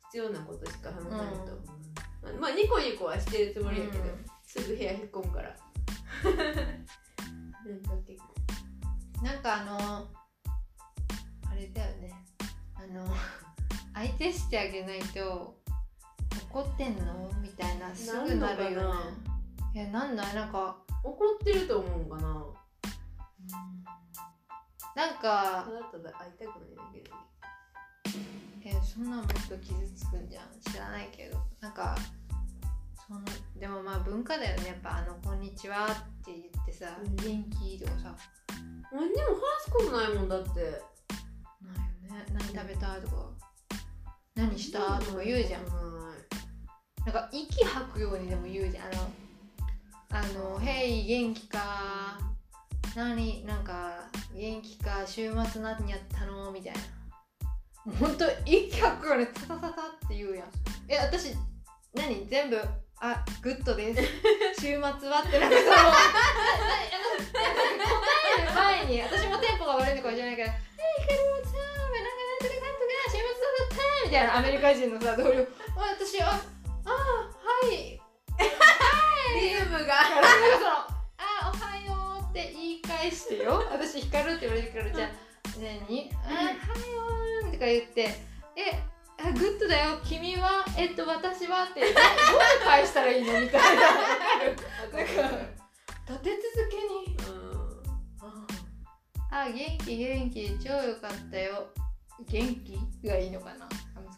[0.06, 4.26] 必要なことしか話さないと、まあまあニコニコはしてるつもりやけど、うん。
[4.46, 5.50] すぐ部屋引っ込むから。
[6.24, 6.36] なん
[7.84, 9.24] か結構。
[9.24, 10.08] なんかあの
[11.50, 12.14] あれだよね。
[12.76, 13.06] あの
[13.94, 15.58] 相手してあげないと
[16.52, 17.30] 怒ってんの？
[17.42, 19.00] みたいなすぐなるよね。
[19.74, 20.36] いやなんない？
[20.36, 22.46] なんか怒ってると思うんかな。
[24.94, 27.10] なんかただただ会いたくないだけで
[28.64, 30.46] えそんなんもっと傷つくんじゃん。
[30.72, 31.38] 知らないけど。
[31.60, 31.98] なんか
[33.08, 33.22] その
[33.60, 34.68] でもまあ文化だよね。
[34.68, 37.16] やっぱあの「こんにちは」って言ってさ「うん。
[37.16, 38.16] 元気?」とかさ。
[38.92, 40.50] 何にも話すことないもんだって。
[40.52, 40.82] ないよね。
[42.34, 43.30] 何食べたとか。
[44.36, 45.66] 何したとか言うじゃん。
[45.66, 47.06] はい。
[47.06, 48.86] なんか息吐くようにでも言うじゃん。
[48.88, 49.10] あの
[50.14, 50.22] 「あ
[50.54, 52.20] の Hey 元気か？
[52.96, 55.08] 何なんか元気か？
[55.08, 56.80] 週末何やったの?」みたいな
[57.86, 60.48] もうほんと息吐くようにタタタタって言うやん。
[60.88, 61.34] え私
[61.94, 62.28] 何？
[62.28, 62.62] 全部
[63.00, 64.02] あ good です。
[64.62, 65.76] 週末はってなんかその。
[67.32, 67.38] 答
[68.38, 70.54] える前に私もテンポが悪いのかもしれないけど「え
[71.02, 73.26] ヒカルはさなんかなんとかなんとか週末だ
[73.66, 75.42] った」みたいなアメリカ人のさ同僚
[75.76, 76.42] 「あ私あ
[76.86, 78.02] あはい。
[79.34, 80.70] リズムがなんかその
[81.18, 83.66] 「あおはよう」って言い返してよ。
[83.72, 85.10] 私ヒカルって言われるからじゃあ
[85.60, 86.10] 「何？
[86.24, 86.48] あおはよ
[87.50, 88.10] う」とか言って
[88.56, 88.80] 「え
[89.20, 90.00] あ good だよ。
[90.04, 91.92] 君はえっと私は」ってどう
[92.64, 93.40] 返したらいいの？
[93.40, 93.82] みたいな。
[93.82, 94.06] なんか
[96.10, 96.82] 立て続けに
[99.32, 101.68] 「あ元気元気超よかったよ。
[102.28, 103.66] 元気?」がいいのかな？
[103.66, 103.70] あ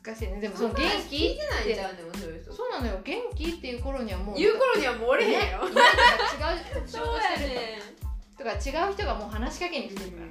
[0.05, 0.39] 難しいね。
[0.39, 2.99] でもその元気聞いてないじゃんでもそういう人そうなのよ。
[3.03, 5.97] 元気っていう頃にはもう言う頃にはもうおれへんやろいないと
[6.39, 7.81] か違う仕そう事してるやね
[8.37, 8.55] とか違
[8.89, 10.27] う人がもう話しかけに来てるから、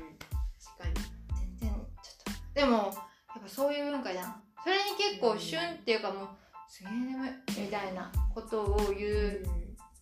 [2.54, 4.42] でもやっぱそういう文化じゃん。
[4.62, 6.28] それに結構旬っていうかもう
[6.68, 7.30] すげえ眠い
[7.62, 9.42] みたいなことを言う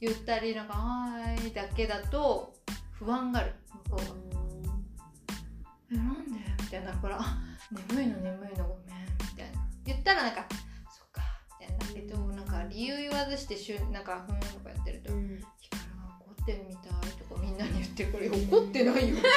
[0.00, 2.54] 言ったりなんか「はーい」だけだと
[2.92, 3.54] 不安がある。
[3.88, 4.04] 向こうが
[5.92, 6.92] 「えなんで?」みたいな。
[6.92, 7.38] からあ
[7.88, 9.66] 「眠いの眠いのごめん」みたいな。
[9.84, 10.46] 言ったらなんか
[10.90, 11.22] 「そっか」
[11.60, 11.86] みたいな。
[11.86, 15.88] だけどなんか理由言わずしてしゅなんか「ふーん」とかやってるとうん「光が
[16.20, 19.32] 怒ってるみたい」とかみんなに言ってるからいや「怒ってないよ」みたい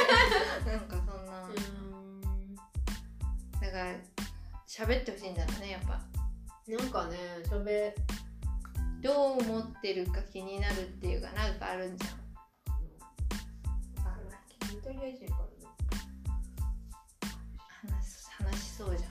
[0.65, 1.49] ななんかそんな
[3.63, 3.85] だから
[4.67, 6.01] 喋ってほしいんだろうねやっぱ。
[6.67, 7.15] なんかね
[7.47, 7.95] しゃべ
[9.01, 12.09] どう思ってるか気になるっていうかなんかあるんじゃん。
[14.05, 15.43] あるわけイタリア人から
[17.89, 19.09] 話し話しそうじゃん。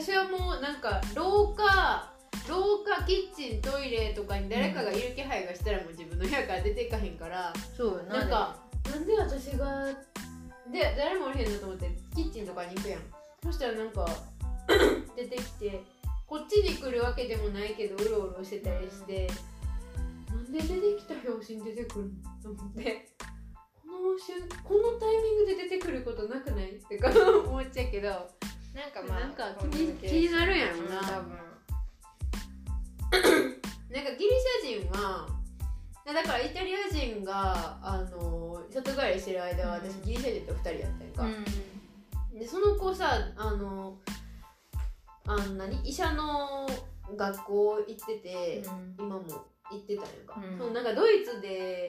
[0.00, 2.10] 私はもうなんか廊下
[2.48, 8.56] 廊下キッチントイレとかに誰かがいる気配がしたらもう自分の部屋から出ていかへんから、そうよなんか
[8.90, 9.86] なんで私が
[10.70, 13.00] で誰もおれへんのと思ってキッチンとかに行くやん
[13.42, 14.06] そしたらなんか
[15.16, 15.82] 出てきて
[16.26, 19.28] こっちに来るわけでもないけどうろうろしてたりして、
[20.30, 23.08] なんで出てきた拍子に出てくるのと思って
[23.82, 30.22] この瞬このタイミングで出てくることなくないってか思っちゃうけどなんかまあなんかコミュニケーション。
[30.22, 31.36] 気になるんやろな多分。
[33.92, 34.30] なんかギリ
[34.64, 35.28] シャ人は
[36.06, 41.71] だからイタリア人があの里帰りしてる間は私うんギリシャ人と2人やったんか、う
[42.38, 43.98] でその子さあの
[45.26, 45.80] あの何？
[45.88, 46.66] 医者の
[47.16, 48.94] 学校行ってて、ん。
[48.98, 49.22] 今も
[49.70, 50.58] 行ってたんやんか、うん。
[50.58, 51.88] そのなんかドイツで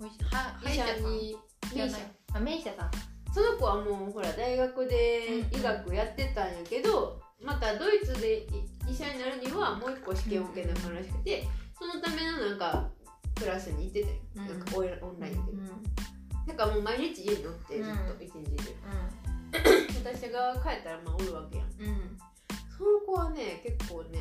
[0.00, 1.02] おいしは歯医医者さん？
[1.02, 1.36] 者に
[1.72, 2.00] じゃない。
[2.34, 2.90] あメイシャさん。
[3.32, 8.46] その子はもうほら大学で医学やってたんやけど、またドイツでい
[8.88, 11.44] 医者になるにはもう一個試験を受けなあかんらしくて、
[11.78, 12.88] そのためのなんか
[13.38, 14.58] クラスに行ってたよ、うん。
[14.58, 15.66] なんかオンオンラインで、うん。
[16.46, 18.18] なんかもう毎日家におってずっうん。
[18.18, 18.70] と一日中、
[20.04, 21.68] 私が帰ったらまあおるわけやん。
[21.80, 21.88] うん。
[21.88, 22.18] うん
[22.76, 24.18] その子はね結構ね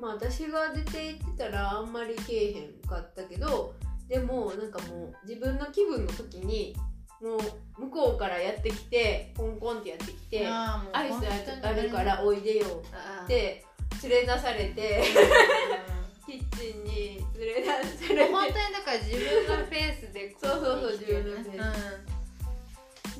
[0.00, 3.74] まあ私が出て行ってたらあんまりけえへんかったけど
[4.08, 6.74] でもなんかもう自分の気分の時に
[7.20, 12.82] もう向こうからやってきてコンコンってやってきて「あーもうアイスあるからおいでよ」
[13.24, 13.64] って
[14.02, 15.04] 連れ出されて
[16.26, 18.32] キッチンに連れ出されて。
[18.32, 21.30] 本当にだから自分のペースでこそうそうそう生きてるね。
[21.38, 21.64] 自分の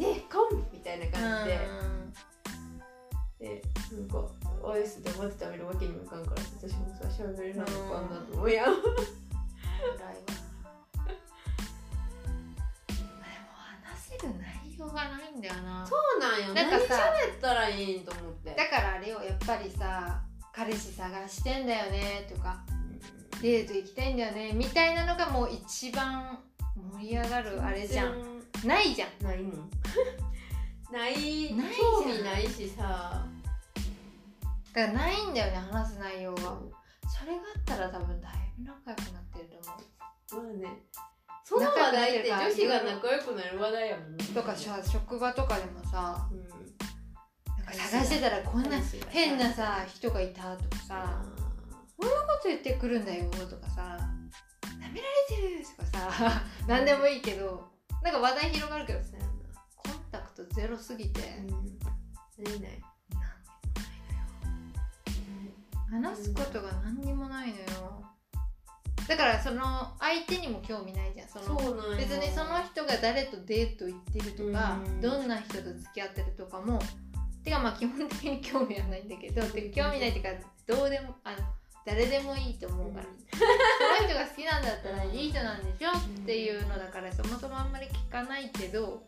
[0.00, 1.60] ペで「コン!」みたいな感じで。
[3.38, 4.28] でなんか
[4.70, 8.74] アイス黙って食べるわけにもいかんから私もさしゃべれなのかなと思うやん。
[14.92, 15.86] がないんだよな。
[15.86, 16.54] そうなんよ。
[16.54, 18.54] なんかさ何喋ったらいいんと思って。
[18.54, 22.60] だからあれよやっぱりさ彼氏探してんだよねとか
[23.40, 26.38] デート行きたいんだよねみたいなのがもう一番
[26.98, 29.24] 盛り上がるあれじゃんないじゃん。
[29.24, 29.70] ないもん。
[30.92, 31.54] ない。
[31.54, 33.26] ない興味ないしさ。
[34.72, 36.42] だからないんだよね話す内容が。
[37.08, 39.70] それがあったら多分だいぶ仲良くなってると
[40.36, 40.44] 思う。
[40.44, 40.82] まあね。
[41.44, 44.24] その話題って女子が仲良くなる話題やもんね。
[44.24, 46.48] とかさ職場とかでもさうん。
[47.56, 51.22] なんか探してたらこんな変なさ人がいたとかさ
[51.96, 53.98] こんなこと言ってくるんだよとかさ
[54.80, 57.69] 舐められてるとかさ 何でもいいけど
[58.02, 59.16] なんか話題広がるけどさ
[59.76, 61.20] コンタクトゼロすぎて。
[61.20, 61.78] うん。
[62.42, 62.80] 何ない
[65.90, 68.04] 話すことが何にもないのよ。
[69.08, 71.56] だからその相手にも興味ないじゃんその
[71.96, 75.00] 別にその人が誰とデート行ってるとか、うん。
[75.00, 76.78] どんな人と付き合ってるとかも
[77.42, 80.30] てかまあ基本的に興味はないんだけどてか興味ないっていうか
[80.66, 81.38] どうでもあの
[81.86, 85.90] 誰でもいいと思うから、その人が好きなんだったらいい人なんでしょ？
[85.90, 85.92] っ
[86.26, 89.02] ていうのだからそもそもあんまり聞かないけど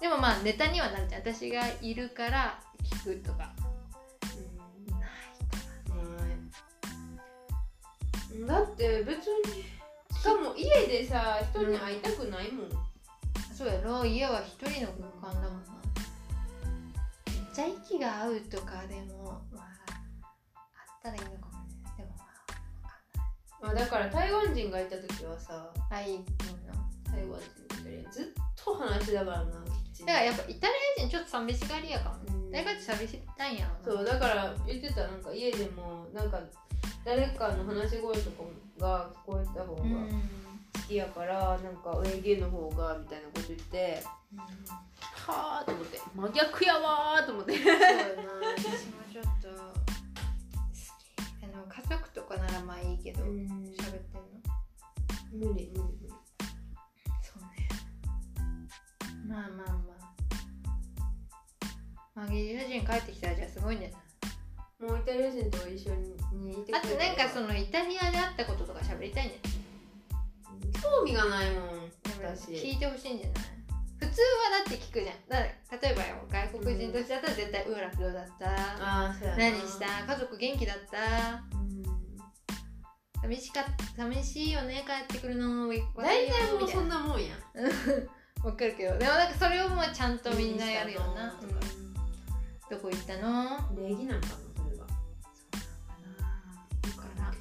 [0.00, 1.22] でもまあネタにはなるじゃん。
[1.22, 3.52] 私がいるから聞くとか。
[8.32, 8.46] うん。
[8.46, 9.64] だって別に
[10.12, 12.68] しかも家でさ人に会いたくないもん、
[13.54, 14.04] そうやろ？
[14.04, 15.72] 家は一人の空間だもんな。
[17.28, 19.64] めっちゃ息が合うとかでもまあ
[20.66, 21.45] あったらいいのか
[23.66, 26.20] まあだから台湾人がいた時はさあい
[27.10, 27.40] 台湾
[27.82, 29.64] 人ずっと話してたからなだか
[30.06, 32.16] らやっぱイタリア人ちょっと寂しがりやかも。
[32.16, 32.52] ねうん。
[32.52, 36.38] 誰かって寂したいんやそうだから言ってたなんか家でもなんか
[37.04, 38.44] 誰かの話し声とか
[38.78, 40.22] が聞こえた方がうん。
[40.76, 44.02] 好きやから、なんか上芸の方がみたいなこと言って
[45.26, 47.58] はあと思って真逆やわーと思って。
[47.58, 47.82] そうやな。
[48.56, 49.85] 私もちょっと
[51.68, 53.48] 家族とかならまあいいけど喋、ってんの？
[55.32, 55.78] 無理無理無理。
[57.22, 57.68] そうね。
[59.28, 59.66] まあまあまあ。
[62.14, 63.96] まあギリシャ人帰ってきたらじゃあすごいんじゃない？
[64.78, 65.94] もうイタリア人と一緒
[66.34, 71.76] にいてくれあとなんかそのイタリアで会ったこととか喋りたいんじゃ興味がないもんない
[72.36, 73.36] 私聞いてほしいんじゃない？
[73.98, 75.28] 普通はだって聞くじゃん。
[75.28, 79.14] だ例えばよ外国人としてだったら絶対「うらどうだった。
[79.36, 80.04] 何した？
[80.06, 81.42] 家族元気だった？
[81.56, 81.82] うん
[83.22, 83.64] 寂しか
[83.96, 85.68] 寂しいよね帰ってくるの。
[85.68, 87.34] 大体もうそんななもんや
[88.44, 88.98] わかるけど。
[88.98, 91.94] でもなんかそれをもうちゃんとみんなやるよな、うん。
[92.70, 93.58] どこ行ったの？
[93.74, 94.32] 礼儀なんかな
[94.62, 94.86] それは。
[96.84, 97.32] そうかな。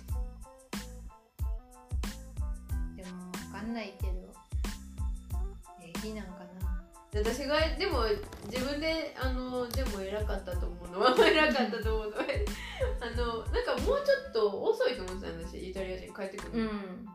[2.96, 4.15] でもわかんないけど
[7.16, 8.04] 私がでも
[8.52, 12.24] 自分であのでも偉かったと思うのは偉かったと思うのは
[13.00, 17.06] あのなんかもうちょっと遅いと思ってたんですよイタリア人帰ってくるの、ん。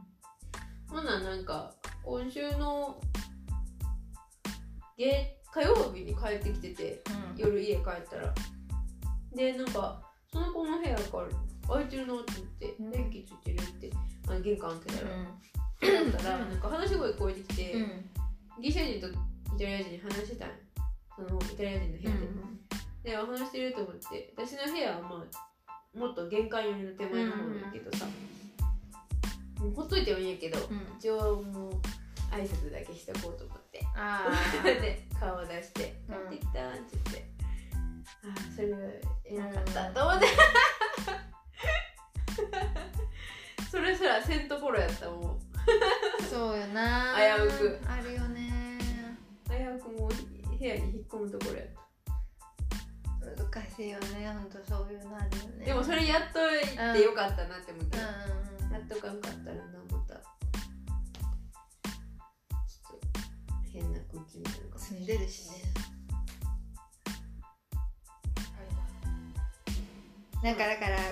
[0.89, 2.99] ほんならなんか今週の
[4.97, 5.13] 月
[5.53, 7.03] 火曜日に帰ってきてて
[7.37, 8.35] 夜家帰ったら。
[9.35, 11.27] でなんかその子の部屋から
[11.69, 12.91] 空いてるなって言ってうん。
[12.91, 13.91] 電気ついてるって
[14.27, 17.89] あの玄関開けたら、うだったらなんか話し声聞こえてきて、んうん。
[18.63, 19.17] ギリシャ人とイ
[19.61, 20.55] タリア人に話してたんよ
[21.17, 22.11] そのイタリア人の部屋
[23.05, 24.33] で、で話してると思って。
[24.37, 28.07] 私の部屋はまあもっと玄関寄りの手前の方だけどさ、
[29.59, 30.97] もうほっといてもいいんやけど、うん。
[30.99, 31.73] 一応もう
[32.33, 33.85] 挨拶だけしとこうと思って。
[33.97, 36.29] ああ で顔を出して「帰うん。
[36.29, 37.27] ってきた」って言って、
[38.25, 38.79] ああそれは
[39.25, 40.27] 偉かったと思って、
[43.71, 45.41] それすらせんところやったもん。
[46.31, 47.15] そうよな。
[47.39, 47.81] 危うく。
[47.87, 48.70] あるよね
[49.51, 50.11] 危うくもう
[50.59, 51.81] 部屋に引っ込むところやった。
[53.21, 55.67] 難しいよねほんとそういうのあるよね。
[55.67, 56.61] でもそれやっとい
[56.95, 63.09] てよかったなって思って、うんうんやっとかんかったらなまたちょっと
[63.73, 65.57] 変な空気みたいな住んでるしね。
[70.43, 71.03] なんかだからが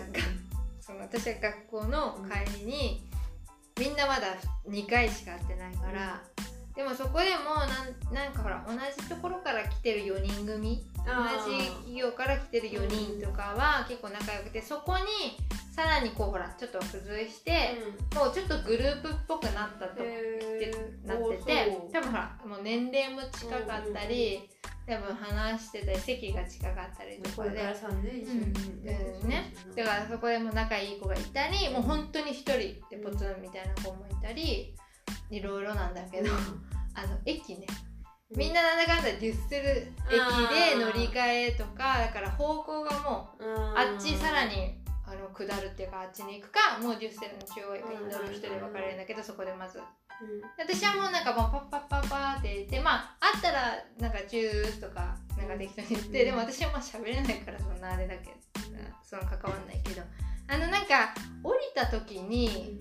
[0.81, 3.11] その私は学校の帰りに、
[3.79, 4.37] みんなまだ
[4.69, 6.23] 2回しか会ってないから、
[6.79, 15.05] でもそこでもなんなんかほら同じところから来てる4人組同じ企業から来てる4人とかは結構仲良くてそこに
[15.75, 17.79] さらにこうほらちょっと付随して、
[18.15, 20.71] もうちょっとグループっぽくなったとへ
[21.05, 24.49] なってて多分ほらもう年齢も近かったり、
[24.87, 27.51] 多分話してたり席が近かったりとかで。
[27.51, 28.41] これから3年一緒に
[29.23, 29.29] うん。
[29.29, 29.53] ね。
[29.77, 32.59] だからそこでも仲いい子がいたりもう本当に一人
[32.91, 34.75] でポツンみたいな子もいたり
[35.31, 36.31] いろいろなんだけど、
[37.05, 37.67] あの駅ね。
[38.37, 40.19] みんななんだかんだデュッセル駅
[40.69, 43.45] で乗り換えとかだから方向がもう
[43.75, 44.75] あっちさらに
[45.07, 49.81] あの下るっていうかあっちに行くかもうデュッセルの中央駅に乗る人で分かれるんだけどそこでまず。
[50.59, 56.13] 私はもうなんかもうパッパッパッパーって言ってまああったらなんかチュースとかなんか適当に言って、うん。
[56.13, 58.33] でも私はまあ喋れないからそんなあれだけど
[59.03, 60.03] その関わんないけど。
[60.51, 62.81] あのなんか降りた時に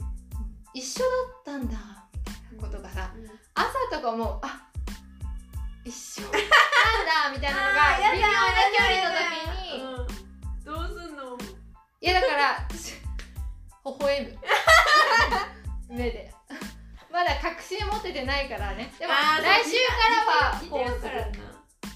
[0.74, 1.06] 一緒だ
[1.42, 2.07] ったんだ
[2.52, 3.12] みたいなことがさ
[3.56, 4.68] 朝とかもあ
[5.84, 6.24] 一緒。
[6.28, 7.82] なんだみたいなのが
[8.12, 8.34] 微妙な
[8.76, 11.38] 距離の時にどうすんの？
[12.02, 12.78] いやだから微
[13.86, 14.38] 笑む。
[15.96, 16.34] 目で。
[17.10, 18.94] まだ確信持ててないからね。
[19.00, 21.26] でも来週からはこうする。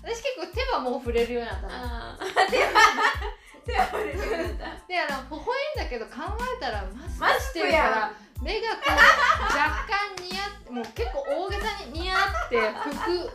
[0.03, 1.67] 私結構手はもう触れるようになった。
[1.67, 2.69] のああ手は
[3.65, 4.87] 手は触れるようになった。
[4.87, 5.45] であの微笑
[5.75, 6.11] んだけど考
[6.57, 8.70] えたらマスクしてるから目が
[12.51, 12.59] って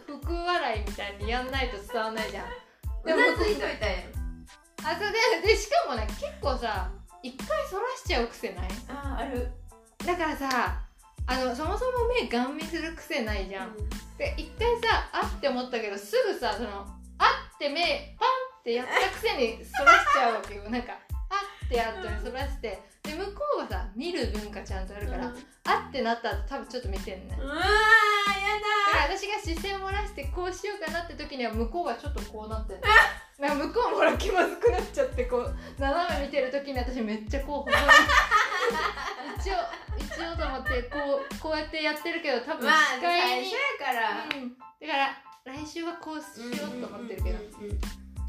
[0.05, 2.45] 福福笑いみたいにやんないと伝わんないじゃん。
[2.45, 4.17] うなずいといたやん。
[4.85, 6.91] あそれででしかもね結構さ
[7.23, 8.69] 一回そらしちゃう癖ない？
[8.89, 9.51] ああある。
[10.05, 10.83] だからさ
[11.29, 13.75] あのそもそも目ガン見する癖ないじゃん、
[14.17, 16.87] で一回さあって思ったけどすぐさその
[17.19, 18.29] あって目パン
[18.61, 20.71] ってやったくせにそらしちゃうわけよ。
[20.71, 25.34] なんかあってやったらそらしてで向こうはさ見る文化ちゃんとあるから、うん。
[25.66, 27.64] あってなった後多分ちょっと見てんねうわーやだ
[28.92, 32.80] から私が視線を漏らしてこうしようかなって時には向こうはちょっとこうなってる
[33.38, 37.70] なんか向こうもほら気まずくなっちゃってこう斜め見てる時に私めっちゃこう
[39.40, 39.54] 一応
[39.98, 40.98] 一応と思ってこ
[41.30, 44.24] うこうやってやってるけど多分だまあ視界に、最初やから。
[44.24, 47.80] うん、だから来週はこうしようと思ってるけど、うんうんうんうん。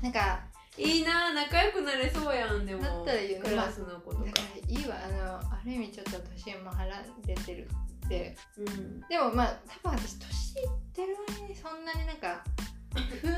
[0.04, 0.40] なんか
[0.78, 2.82] いいな仲良くなれそうやんでも。
[2.82, 3.50] だったらいいよね。
[3.50, 4.26] クラスの子とか。
[4.26, 4.96] だからいいわ。
[5.04, 6.86] あのある意味ちょっと年も離
[7.28, 7.68] れてる
[8.06, 8.38] って。
[8.58, 9.02] うん。
[9.10, 12.44] でもまあ多分私年いってる割にそんなになんか
[13.22, 13.34] ふん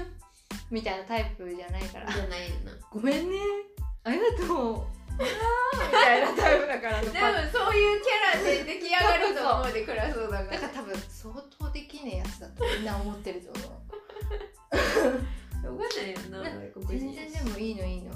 [0.69, 2.11] みたいなタイプじゃないから。
[2.11, 2.71] じゃないよな。
[2.91, 3.37] ごめんね。
[4.03, 4.99] ありがとう。
[5.19, 5.25] み
[5.91, 15.25] たいなタイプだからあの でもそういうキャラで出来上がると思うでクラスのだからだから多分相当できねえやつだとみんな思ってると思う
[15.61, 16.19] しょうがないよ。
[16.29, 18.13] な全然でもいいのいいの。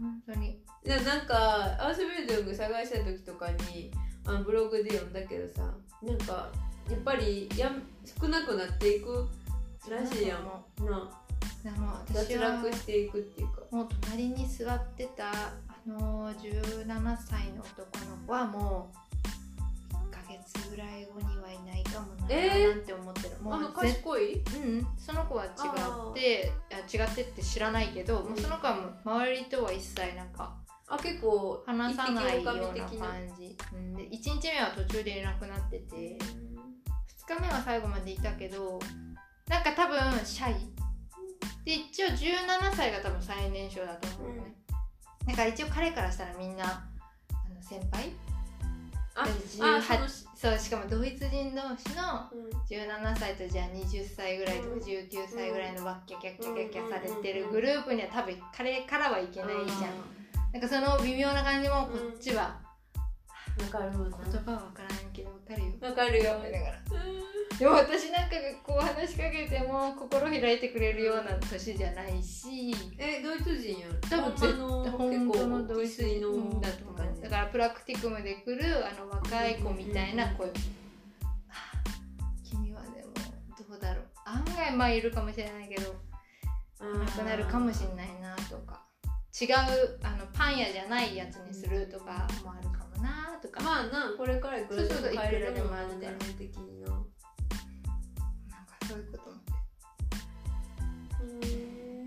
[0.00, 0.58] 本当に。
[0.84, 1.36] でなんか
[1.78, 3.90] アースビルディング探した時とかに
[4.24, 6.50] あのブログで読んだけどさなんか
[6.88, 7.82] やっぱりやん
[8.20, 9.28] 少なくなっていく
[9.88, 10.42] らしいやん。
[10.42, 11.10] もな
[11.62, 13.60] でも私脱は落していくっていうか。
[13.70, 15.54] もう隣に座ってたあ
[15.86, 16.86] の17
[17.18, 19.09] 歳の男の子はもう1ヶ
[20.52, 22.76] 月ぐらい後にはいないかもな、えー？
[22.76, 23.36] なんて思ってる。
[23.40, 24.34] もあの賢い？
[24.34, 30.54] うんその子は違ってあ違ってって知らないけど、もうその子はもう周りとは一切なんか
[30.88, 32.88] あ結構話さないような感
[33.38, 36.18] じ、うん、で1日目は途中でいなくなってて
[37.28, 38.80] 2日目は最後までいたけど
[39.48, 40.54] なんか多分シャイ。
[41.64, 44.54] で一応17歳が多分最年少だと思うのね、
[45.26, 46.82] だから一応彼からしたらみんなあ
[47.54, 48.10] の先輩？
[49.14, 50.08] あ18あ
[50.40, 52.60] そうしかもドイツ人同士のうん。
[52.66, 54.80] 17歳とじゃあ20歳ぐらいとかうん。
[54.80, 60.20] 19歳ぐらいのわっきゃきゃきゃきゃきゃされてるグループには多分彼からはいけないじゃん
[60.50, 62.69] なんかその微妙な感じもこっちはわ
[63.68, 64.18] かるもんな。
[64.18, 65.30] 言葉は分からんけど
[65.80, 66.32] 分かるよ。
[66.32, 66.64] わかるよ。
[67.58, 72.74] でも私なんかがこう話しかけても心開いてくれるような年じゃないし。
[72.98, 76.20] えドイツ人やん多分絶ほんまの本当のドイツ人
[76.60, 77.22] だと思う。
[77.22, 80.52] だからプラクティクムで来るあの若い子みたいな声、は
[81.48, 81.56] あ
[82.44, 83.12] 君はでも
[83.68, 84.04] どうだろう。
[84.24, 85.94] 案外まあいるかもしれないけど
[86.80, 88.80] なくなるかもしれないなとか。
[89.32, 89.48] 違う
[90.02, 96.12] あのパン屋じゃないやつにするとかもあるかもなとか、まあなこれからいくえれるもんいくらでもあるんだよ。
[96.20, 96.98] 年齢的にななん
[98.66, 99.30] かそういうこと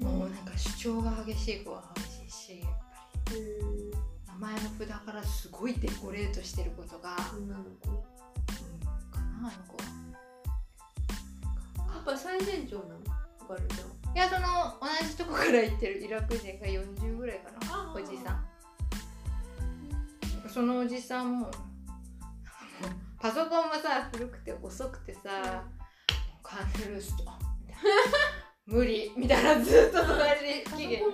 [0.08, 2.70] ももうなんか主張が激しい子は激しいしやっ
[3.26, 3.39] ぱり。
[4.28, 7.70] 名前の札からすごいデコレートしてることが、女の子。
[7.91, 7.98] うん、
[9.10, 9.78] かなあの子。
[11.82, 12.91] はやっぱ最年長なの？
[13.39, 13.88] わかるじゃん。
[14.16, 18.46] いやその同じとこから行ってるイラク人が40ぐらいかなおじさん
[20.54, 21.49] そのおじさんも
[23.20, 25.64] パソコンもさ古くて遅くてさ
[26.43, 27.24] 「カンルスト」
[27.60, 27.82] みたいな
[28.68, 31.08] 無理みたいなずっと隣でパソ期限コ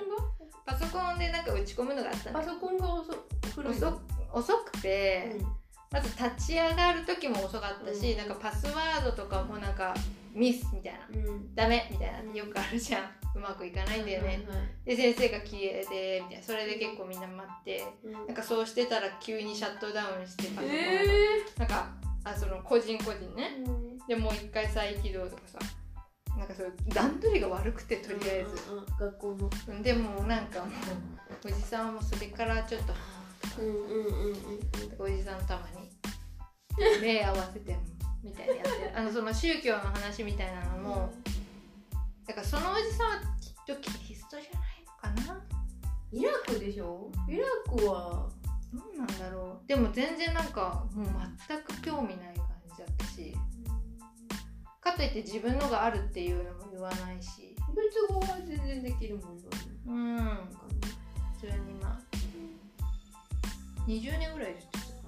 [0.66, 3.14] パソコンでなんか打ち込むのがあったパソコンが遅
[3.54, 4.02] 遅
[4.34, 5.48] 遅くて、うん
[5.92, 8.18] まず立ち上がる時も遅かったし、うん。
[8.18, 9.94] なんかパスワードとかもなんか
[10.34, 11.56] ミスみたいなうん。
[11.56, 13.02] ダメみたいなってよくあるじゃん。
[13.36, 14.46] うまくいかないんだよね、はいはい
[14.86, 16.44] で先生が消えてみたいな。
[16.44, 18.14] それで結構みんな待ってうん。
[18.14, 21.90] なんかそうしてたら急にシャットダウンしてパソコンなんか
[22.24, 23.58] あその個人個人ね。
[24.08, 25.60] でもう一回再起動とかさ
[26.38, 26.64] なんかそ
[26.94, 28.86] 段取りが悪くてとりあえず、うんうんうん。
[29.00, 29.38] 学校
[29.76, 29.84] の。
[29.84, 30.70] でもなんかもう
[31.46, 32.94] おじさんはもうそれからちょっと
[33.60, 35.14] うんうんうんうん。
[35.14, 35.79] おじさんたまに
[37.02, 37.78] 目合わせて
[38.24, 38.92] みたいにやってる。
[38.96, 41.14] あのその宗教の話みたいなのも
[42.26, 44.60] だからそのおじさんはきっとキリストじゃ
[45.06, 45.42] ないのかな。
[46.12, 47.12] イラクでしょ？
[47.28, 48.30] イラクは
[48.74, 49.68] どうなんだろう。
[49.68, 51.08] でも全然なんかもう
[51.48, 53.36] 全く興味ない感じだったし。
[54.82, 57.56] かといって自分のがあるっていうのも言わないし。
[57.76, 59.64] ドイツ語は全然できるもんだね。
[59.88, 60.18] うん。
[61.40, 62.00] 普通にまあ。
[63.88, 64.68] 20年ぐらいです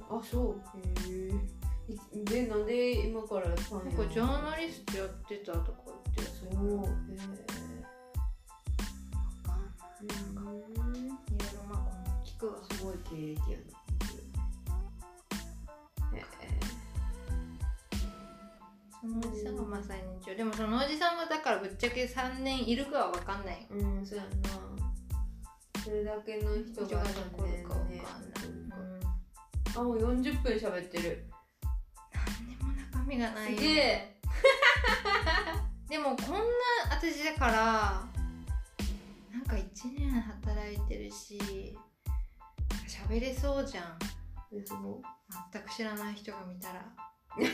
[0.09, 0.77] あそう。
[0.77, 1.60] へえ
[2.25, 5.77] でなんで今からパンなんかジャーナリストやってたとか
[6.17, 7.27] 言ってへおおへいろい
[11.55, 13.63] ろまあ聞くわすごい経歴やな
[16.17, 16.19] へ
[19.01, 20.77] そのおじさんがまあ最年長でもその？
[20.77, 21.17] おじさん。
[21.17, 24.05] もだからぶっちゃけ3年いるかは分かんないうん。
[24.05, 24.49] そうやんな。
[25.83, 28.03] それだけの人が残るか分かんない、ね。
[29.75, 31.25] うん、あもう40分喋ってる。
[31.27, 31.30] 何
[33.11, 33.55] にも中身がない。
[33.55, 34.15] すげえ。
[35.89, 36.41] でもこんな
[36.89, 38.07] 私だから
[39.31, 41.77] なんか1年働いてるし
[42.87, 43.97] 喋れそうじゃん。
[44.51, 46.85] 全く知らない人が見たら。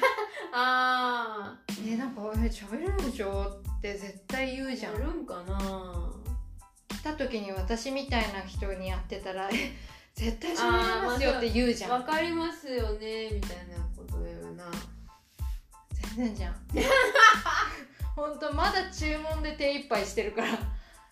[0.54, 1.56] あ
[1.86, 4.94] 「えなんかえ喋れるでしょ?」って絶対言うーじゃん。
[4.94, 6.12] やるんかな。
[6.90, 9.76] 来た時に私みたいな人に会ってたら「え
[10.16, 11.92] 絶対喋れますよ」って言うじゃん。
[11.92, 14.66] わかりますよねみたいなこと言うな
[16.18, 16.56] 全然じゃん。
[18.16, 20.52] ほんとまだ注文で手一杯してるから。
[20.52, 20.62] だか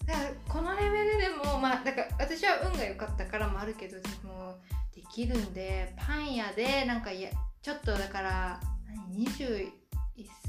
[0.07, 4.55] らこのレベルでもまあだから私は運が良かったからもあるけどでも
[4.93, 7.29] できるんでパン屋でなんかいや
[7.61, 8.59] ちょっとだから
[9.07, 9.71] 何21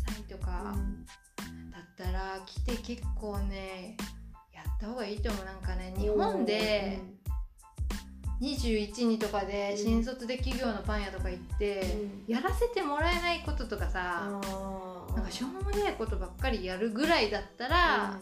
[0.06, 0.74] 歳とか
[1.72, 3.96] だったら来て結構ね
[4.54, 5.44] やった方がいいと思う。
[5.44, 6.98] なんかね日本で
[8.40, 9.76] 21にとかでうん。
[9.78, 11.82] 新卒で企業のパン屋とか行って、
[12.26, 18.18] やらせてもらえないこととかさ、あなんかしょうもないことばっかりやるぐらいだったら、なん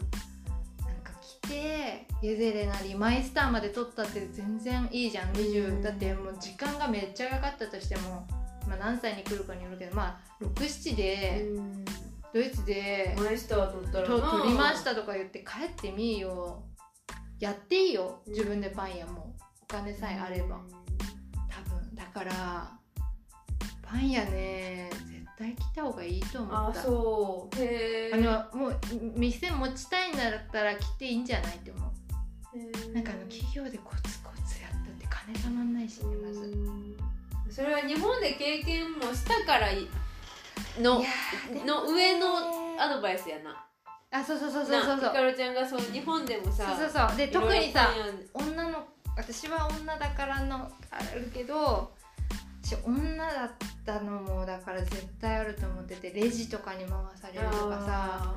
[1.03, 5.33] か来てゲゼレなりマイスターまで取ったって全然いいじゃん。
[5.33, 5.81] 20、うん。
[5.81, 8.25] だってもう時間がめっちゃかかったとしても、
[8.67, 11.45] まあ、何歳に来るかによるけどまあ67で
[12.33, 16.63] ドイツでマイスター取ったら取りましたとか言って帰ってみーよ。
[17.39, 18.21] やっていいよ。
[18.27, 19.34] 自分でパン屋も
[19.69, 20.59] お金さえあれば。
[21.49, 22.71] 多分だから
[23.81, 26.81] パン屋ね絶対来た方がいいと思あった。
[26.81, 27.61] そう。
[27.61, 28.79] へえあのもう
[29.15, 32.93] 店持ちたいんだったら来ていいんじゃないって思う。
[32.93, 36.55] なんかあの企業でコツコツやったって金たまんないしねまず
[37.49, 39.87] それは日本で経験もしたからい
[40.79, 41.03] の
[41.65, 42.27] の上の
[42.79, 43.65] アドバイスやな。
[44.11, 45.01] あそうそうそうそうそうそう。
[45.01, 47.17] なひかるちゃんがそう日本でもさそうそうそう。
[47.17, 47.89] で特にさ
[48.33, 51.93] 女の私は女だからのあるけど
[52.61, 53.51] 私女だっ
[53.85, 58.35] たのもだから絶対あると思っててレジとかに回されるとかさ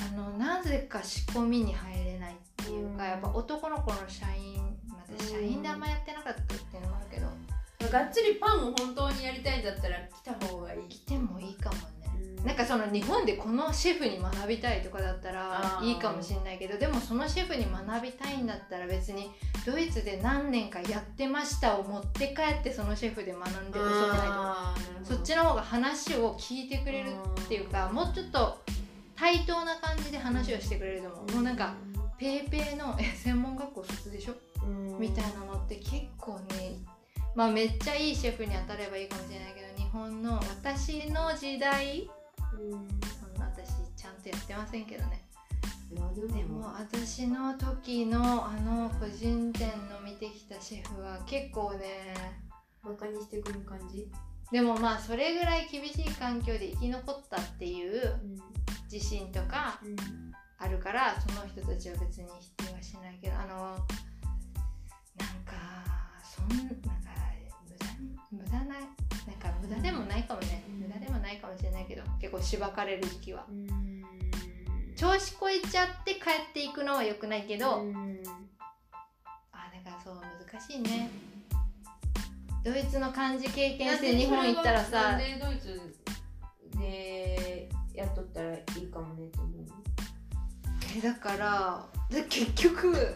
[0.00, 3.10] あのなぜか仕込みに入れないっていうか、うん。
[3.10, 4.56] やっぱ男の子の社員
[4.88, 10.88] また社員であんまやってなかったっていうのもあるけど、あーがっつりパンを本当にやりたいんだったら来た方がいい。
[10.88, 11.99] 来てもいいかもね、うん
[12.44, 19.30] なんかその日本でこのシェフに学びたいとかだったらいいかもしれないけどでもそのシェフに学びたいんだったら別に
[19.66, 23.84] ドイツで何年かやってましたを持って帰ってそのシェフで学んでほしくないと思う
[24.26, 25.16] あーなるほど。
[25.16, 28.58] そっちの方が話を聞いてくれるっていうかもうちょっと
[29.16, 31.74] 対等な感じで話をしてくれると思う、もうなんか
[32.18, 34.34] ペーペーのえ専門学校卒でしょ？
[34.64, 34.98] うん。
[34.98, 36.78] みたいなのって結構ね
[37.34, 42.19] まあめっちゃいいシェフに当たればいいかもしれないけど日本の私の時代うん
[43.20, 43.34] そん。
[43.34, 45.24] な私ちゃんとやってませんけどね。
[45.90, 46.60] でも。
[46.74, 52.14] 私の時のあの個人店の見てきたシェフは結構ね
[52.84, 54.08] バカにしてくる感じ？
[54.50, 58.14] でもまあそれぐらい厳しい環境で生き残ったっていう
[58.90, 59.96] 自信とかうん
[60.58, 63.78] あるからその人たちは別に否定はしないけどあのなん
[65.44, 65.54] か
[66.22, 66.74] そんなんか
[67.66, 68.76] 無駄に無駄な
[69.70, 73.46] 無駄でもないかもね、うん無駄でもないかもしれないけど結構しばかれる時期は。
[73.48, 74.02] うん。
[74.96, 76.18] 調子こいちゃって帰
[76.50, 78.22] っていくのは良くないけど、うん。
[79.52, 81.10] あだからそう難しいね。
[82.64, 85.80] ドイツの漢字経験して日本行ったらさでドイツ
[86.76, 89.66] でやっとったらいいかもねと思う。
[90.96, 93.14] えだからで結局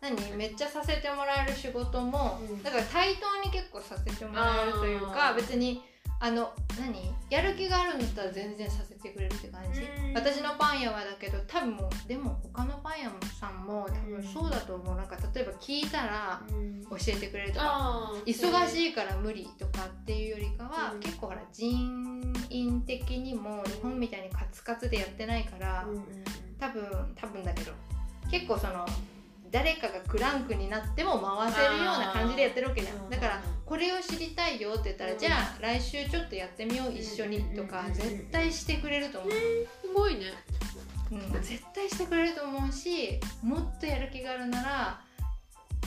[0.00, 0.36] 何？
[0.36, 2.62] めっちゃさせてもらえる仕事も、うん。
[2.62, 5.82] だから対等に結構させてもらえるというか別に
[6.20, 7.14] あの何？
[7.30, 10.14] やる気があるんだったら全然させてくれるって感じ、うん。
[10.14, 14.96] 私のパン屋はだけど多分もうでも他のパン屋さんも多分そうだと思う。
[14.96, 16.84] なんか例えば聞いたらうん。
[16.90, 21.00] 教えてくれるとかあー忙しいから無理とかっていうよりかは、うん。
[21.00, 26.04] 結構ほら人員的にも日本みたいにカツカツでやってないから、うんうん。
[26.58, 27.72] 多分多分だけど
[28.30, 28.86] 結構その
[29.50, 33.10] 誰かがクランクになっても回せるような感じでやってるわけじゃん。
[33.10, 40.26] だからこれを知りたいよって言ったら、うんじゃあ来週ちょっとやってみよう一緒にとかうん絶対してくれると思う、すごいね。
[41.10, 45.00] うん、絶対してくれると思うしもっとやる気があるなら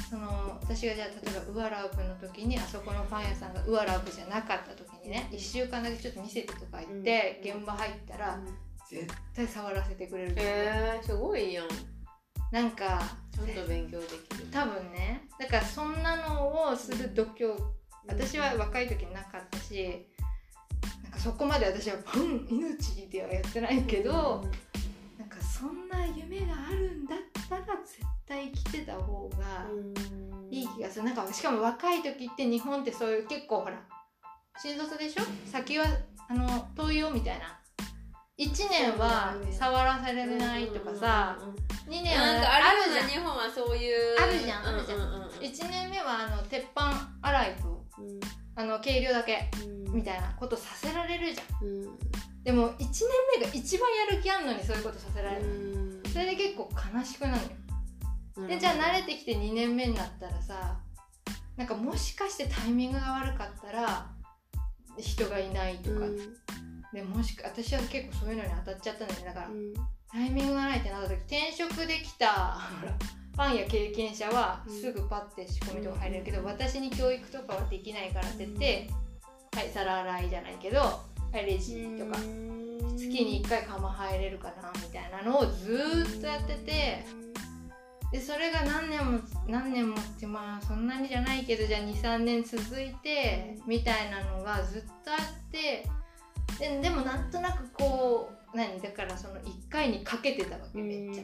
[0.09, 8.39] その私がじゃあ例えばウアラウプの時にあそこのパン屋さんがウアラウプじゃなかった時にね1週間だけちょっと見せてとか言って、現場入ったら
[8.89, 10.53] 絶対触らせてくれると思う。
[10.53, 11.66] へえすごいやん
[12.52, 13.02] なんか
[13.34, 14.45] ちゃんと勉強できる。
[14.52, 15.28] 多分ね。
[15.39, 17.54] だからそんなのをする度胸
[18.08, 20.08] 私は若い時になかったし
[21.04, 24.43] なんかそこまで私は「パン命」ではやってないけど、
[25.18, 29.68] なんかそんな夢があるんだったら絶対生きてた方が
[30.49, 31.06] いい気がする。
[31.06, 33.80] なんかしかも若い時って日本ってそういう結構ほら
[34.58, 35.24] 新卒でしょ？
[35.45, 35.86] 先は
[36.28, 37.61] あの遠いよみたいな
[38.42, 41.38] 1年は触らされないとかさ
[41.88, 43.08] 2年はなんかあるじゃん。
[43.08, 44.16] 日本はそういう。
[44.20, 45.00] あるじゃんあるじゃん。
[45.00, 47.84] うんうんうん1年目はあの鉄板洗いと
[48.56, 49.94] あの計量だけうん。
[49.96, 51.68] みたいなことさせられるじゃん。
[51.68, 52.00] うん。
[52.44, 52.89] でも1年
[53.39, 56.10] 目が一番やる気あんのにそういうことさせられるうん。
[56.12, 57.42] それで結構悲しくなる
[58.38, 60.80] のよでじゃあ慣れてきて2年目になったらさ
[61.58, 64.08] なんかもしかしてタイミングが悪かったら
[64.98, 66.06] 人がいないとか、
[66.94, 69.26] でもしか私は結構そういうのに当たっちゃったのよ。
[69.26, 69.48] だから、
[70.12, 72.58] タイミングがないってなった時転職できた
[73.34, 74.82] ファンや経験者はうん。
[74.82, 78.89] すぐパッて仕込みとか入れるけど、私に教育とかはできないからって言って、
[79.54, 81.02] はい皿洗いじゃないけどは
[81.34, 82.18] いレジとか、
[82.98, 87.06] 月に1回釜入れるかなみたいなのをずーっとやってて
[88.12, 95.88] でそれが何年も何年もってまあそんなにじゃないけどじゃあ23年続いてみたいなのがずっとあって
[96.62, 98.80] ででもなんとなくこう何？
[98.80, 101.24] だからその1回にかけてたわけめっちゃ。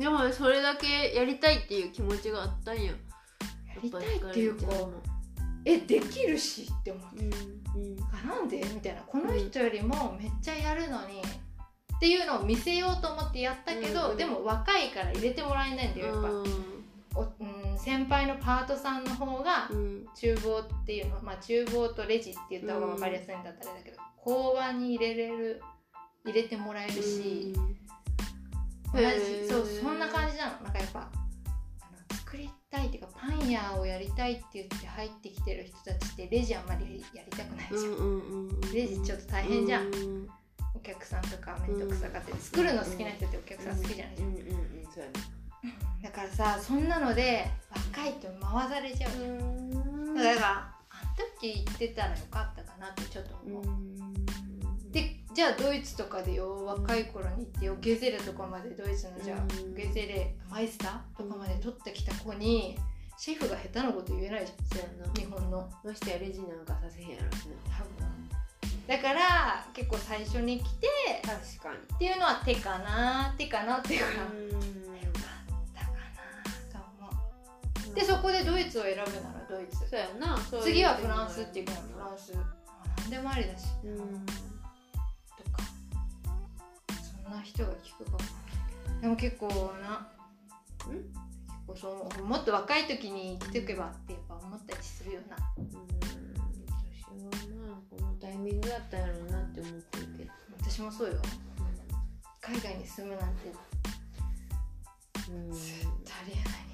[0.00, 2.84] でもそれだけやりたいっていう気持ちがあったんや。
[2.84, 2.92] や
[3.82, 4.66] りたいっていうか
[5.66, 7.96] えできるしって思ってうんうん。
[8.12, 8.56] あなんで？
[8.58, 9.02] みたいな。
[9.02, 11.20] この人よりもめっちゃやるのに
[11.96, 16.28] っていうのを見せようと思ってやったけど、うんでも若いから入れてもらえないんだよやっぱ、
[17.20, 17.49] おうん、
[17.82, 20.06] 先輩のパートさんの方がうん。
[20.14, 25.62] 厨房っていうのまあ厨房とレジって言った方が分かりやすいんだったらあれだけど工場に入れれる
[26.24, 27.54] 入れてもらえるし、
[28.92, 30.52] 同じそうそんな感じなの。
[30.62, 31.08] なんかやっぱ
[32.16, 39.86] 作りたいっていうかパン屋をやりたいって言って入ってきてる人たちってレジあんまりやりたくないじゃん、レジちょっと大変じゃん。
[39.86, 40.28] うん。
[40.74, 44.46] お客さんとか面倒くさがって作るの好きな人ってお客さん好きじゃないじゃん、うんうんうん。
[44.92, 45.39] そうやね
[46.02, 47.46] だからさそんなので
[47.94, 49.10] 若いと回されちゃう。
[49.12, 50.14] じゃん。
[50.14, 50.72] だからあ
[51.18, 53.64] の時言ってたらよかったかなってちょっと思う、
[54.90, 59.74] でじゃあドイツとかでよ若い頃に行ってよゲゼレとかまでドイツのじゃあ、うん。
[59.74, 62.78] ゲゼレマイスターとかまで取ってきた子に
[63.18, 65.14] シェフが下手なこと言えないじゃん。
[65.14, 65.70] 日本の。
[65.84, 67.90] ましてやレジなんかさせへんやろし多分。
[68.88, 70.88] だから結構最初に来て
[71.26, 71.76] な確かに。
[71.96, 74.06] っていうのは手かな手かなっていうか、
[77.94, 79.78] でそこでドイツを選ぶならドイツ。
[79.88, 80.38] そうやな。
[80.62, 82.32] 次はフランスっていうかフランス。
[82.98, 83.96] 何でもありだし、うん。
[83.96, 84.02] と
[85.50, 85.62] か
[87.22, 88.18] そんな人が聞くかも。
[89.00, 89.48] でも結構
[89.82, 90.08] な。
[90.78, 91.04] 結
[91.66, 95.36] 構そうもっと若い時に生きておけばってやっぱ思ったりするよな。
[95.58, 95.70] うん。
[97.30, 100.32] 私はまあこのタイミングだったんやろうなって思ってるけど。
[100.60, 101.20] 私もそうよ。
[102.40, 103.52] 海外に住むなんて。
[105.30, 105.52] うん。
[105.52, 106.69] 絶対ありえない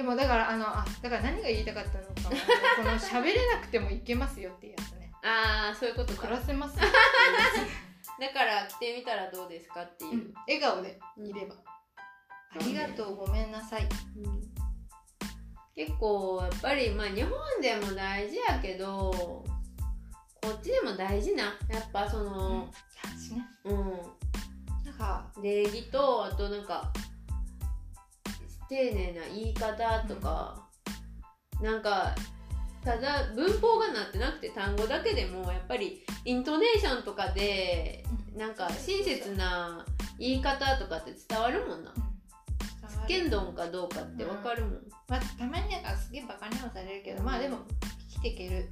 [0.00, 2.36] でもだからあのあだから何が言いたかったのかも
[2.78, 5.12] この喋れなくてもいけますよっていうやつね。
[5.22, 6.22] ああそういうことか。
[6.22, 10.34] 暮らせます だから着てみたらどうですかっていう、つうん。
[10.46, 13.86] 笑顔でいれば、ありがとうごめんなさい。
[15.74, 19.44] 結構やっぱりまあ日本でも大事やけどこ
[20.48, 21.58] っちでも大事な。
[21.68, 22.72] やっぱその
[23.04, 23.76] 私ねうん、
[24.82, 26.90] なんか礼儀とあとなんか
[28.70, 30.68] 丁寧な言い方とか、
[31.60, 32.14] なんか
[32.84, 38.04] ただ文法がなってなくて単語だけでもやっぱりイントネーションとかで
[38.36, 39.84] なんか親切な
[40.18, 41.92] 言い方とかって伝わるもんな。
[42.88, 44.72] つけんどんかどうかってわかるもん、
[45.08, 47.58] まあ、たまになんかすげえバカにはされるけどまあでも
[48.08, 48.68] 生きていける。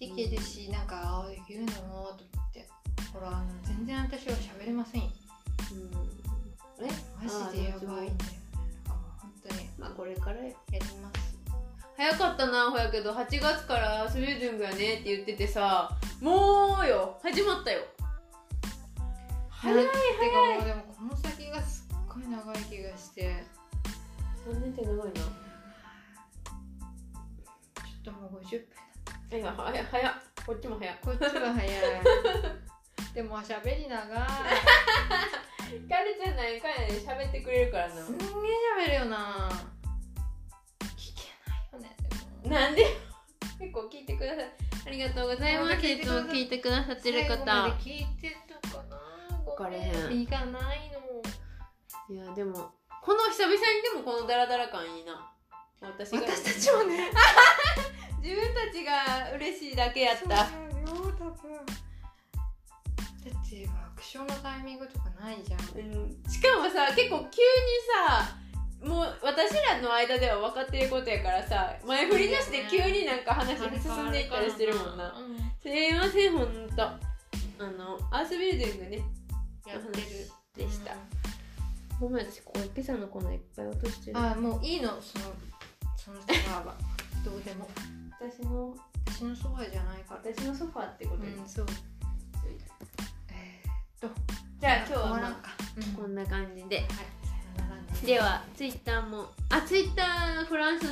[0.00, 2.16] 生きていけるしなんかああできるんだなと思っ
[2.52, 2.66] て。
[3.12, 5.08] ほらあの全然私は喋れませんよ。
[6.80, 6.86] うん。
[6.86, 6.90] え？
[7.22, 8.43] マジでやばいんだよ
[9.48, 9.68] 当に。
[9.78, 11.34] まあこれからややります。
[11.96, 17.18] 早かったなほやけど8月からスウェーデングやねって言っててさもうよ。
[17.22, 17.82] 始まったよ。
[19.48, 19.96] 早いてか
[20.58, 23.44] もうでもこの先がすっごい長い気がして。
[24.46, 25.22] 3年って長いなちょっ
[28.04, 28.66] ともう50
[29.30, 30.12] 分いや早い早い。
[30.46, 30.98] こっちも早い。
[31.02, 31.70] こっちが早い。
[33.14, 34.18] でも喋り長い。
[35.88, 37.94] カルちゃんなんかやね喋ってくれるからな。
[37.94, 38.28] すんげえ
[38.74, 39.48] 喋るよな。
[40.96, 41.96] 聞けないよね
[42.42, 42.54] でも。
[42.54, 42.84] なんで？
[43.60, 44.50] 結構聞いてください。
[44.86, 45.86] ありがとうございます。
[45.86, 47.44] いつも聞いてくださってる方。
[47.80, 48.98] 聞いてたかな
[49.44, 50.22] 分かれへん。
[50.22, 51.04] いかないの。
[52.14, 52.72] いやでも
[53.02, 53.60] この久々に
[53.94, 55.32] でもこのダラダラ感いいな。
[55.80, 56.18] 私が。
[56.20, 57.10] 私たちもね。
[58.20, 60.20] 自分たちが嬉しいだけやった。
[60.20, 60.48] そうだよ
[61.18, 61.72] 多分だ
[63.40, 65.60] って爆笑のタイミングとかないじゃん。
[65.60, 66.22] うん。
[66.30, 67.30] しかもさ結構急に
[68.06, 68.36] さ
[68.84, 75.12] もう私らの間では分かってることやからさ前振りなしで急になんか話が進んでいったりしてるもんな。
[75.18, 76.82] うんすいませんほんと。
[76.82, 76.98] あ
[77.58, 78.98] のアースビルディングね。
[79.66, 80.04] やってる。
[80.54, 80.94] でした、
[81.98, 84.18] ごめん私こうピザの粉いっぱい落としてる。
[84.18, 85.24] あもういいのその
[85.96, 86.74] そのソファーは。
[87.24, 87.66] どうでも。
[88.20, 88.76] 私の
[89.06, 90.20] 私のソファーじゃないから。
[90.32, 91.66] 私のソファーってことに、うんそう。
[93.32, 94.14] えーっと
[94.60, 95.36] じゃあ今日は
[95.96, 96.76] こんな感じで。
[96.76, 96.86] はい
[98.04, 99.28] ではツイッターも。
[99.48, 100.84] あツイッターフランス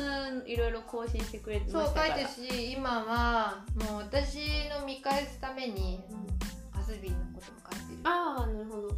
[0.47, 2.17] いろいろ更新してくれてまそうしたから。
[2.17, 4.39] 書いてるし今はもう私
[4.81, 7.99] の見返すためにうんアズビーのことも書いてる。
[8.05, 8.89] ああなるほど。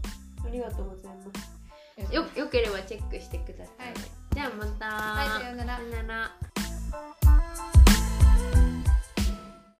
[0.46, 1.22] ありがとうございま
[2.06, 2.12] す。
[2.12, 3.94] よよよければチェックしてください、はい。
[4.32, 4.86] じゃあまた。
[4.86, 5.76] はいさよなら。
[5.76, 6.53] さよなら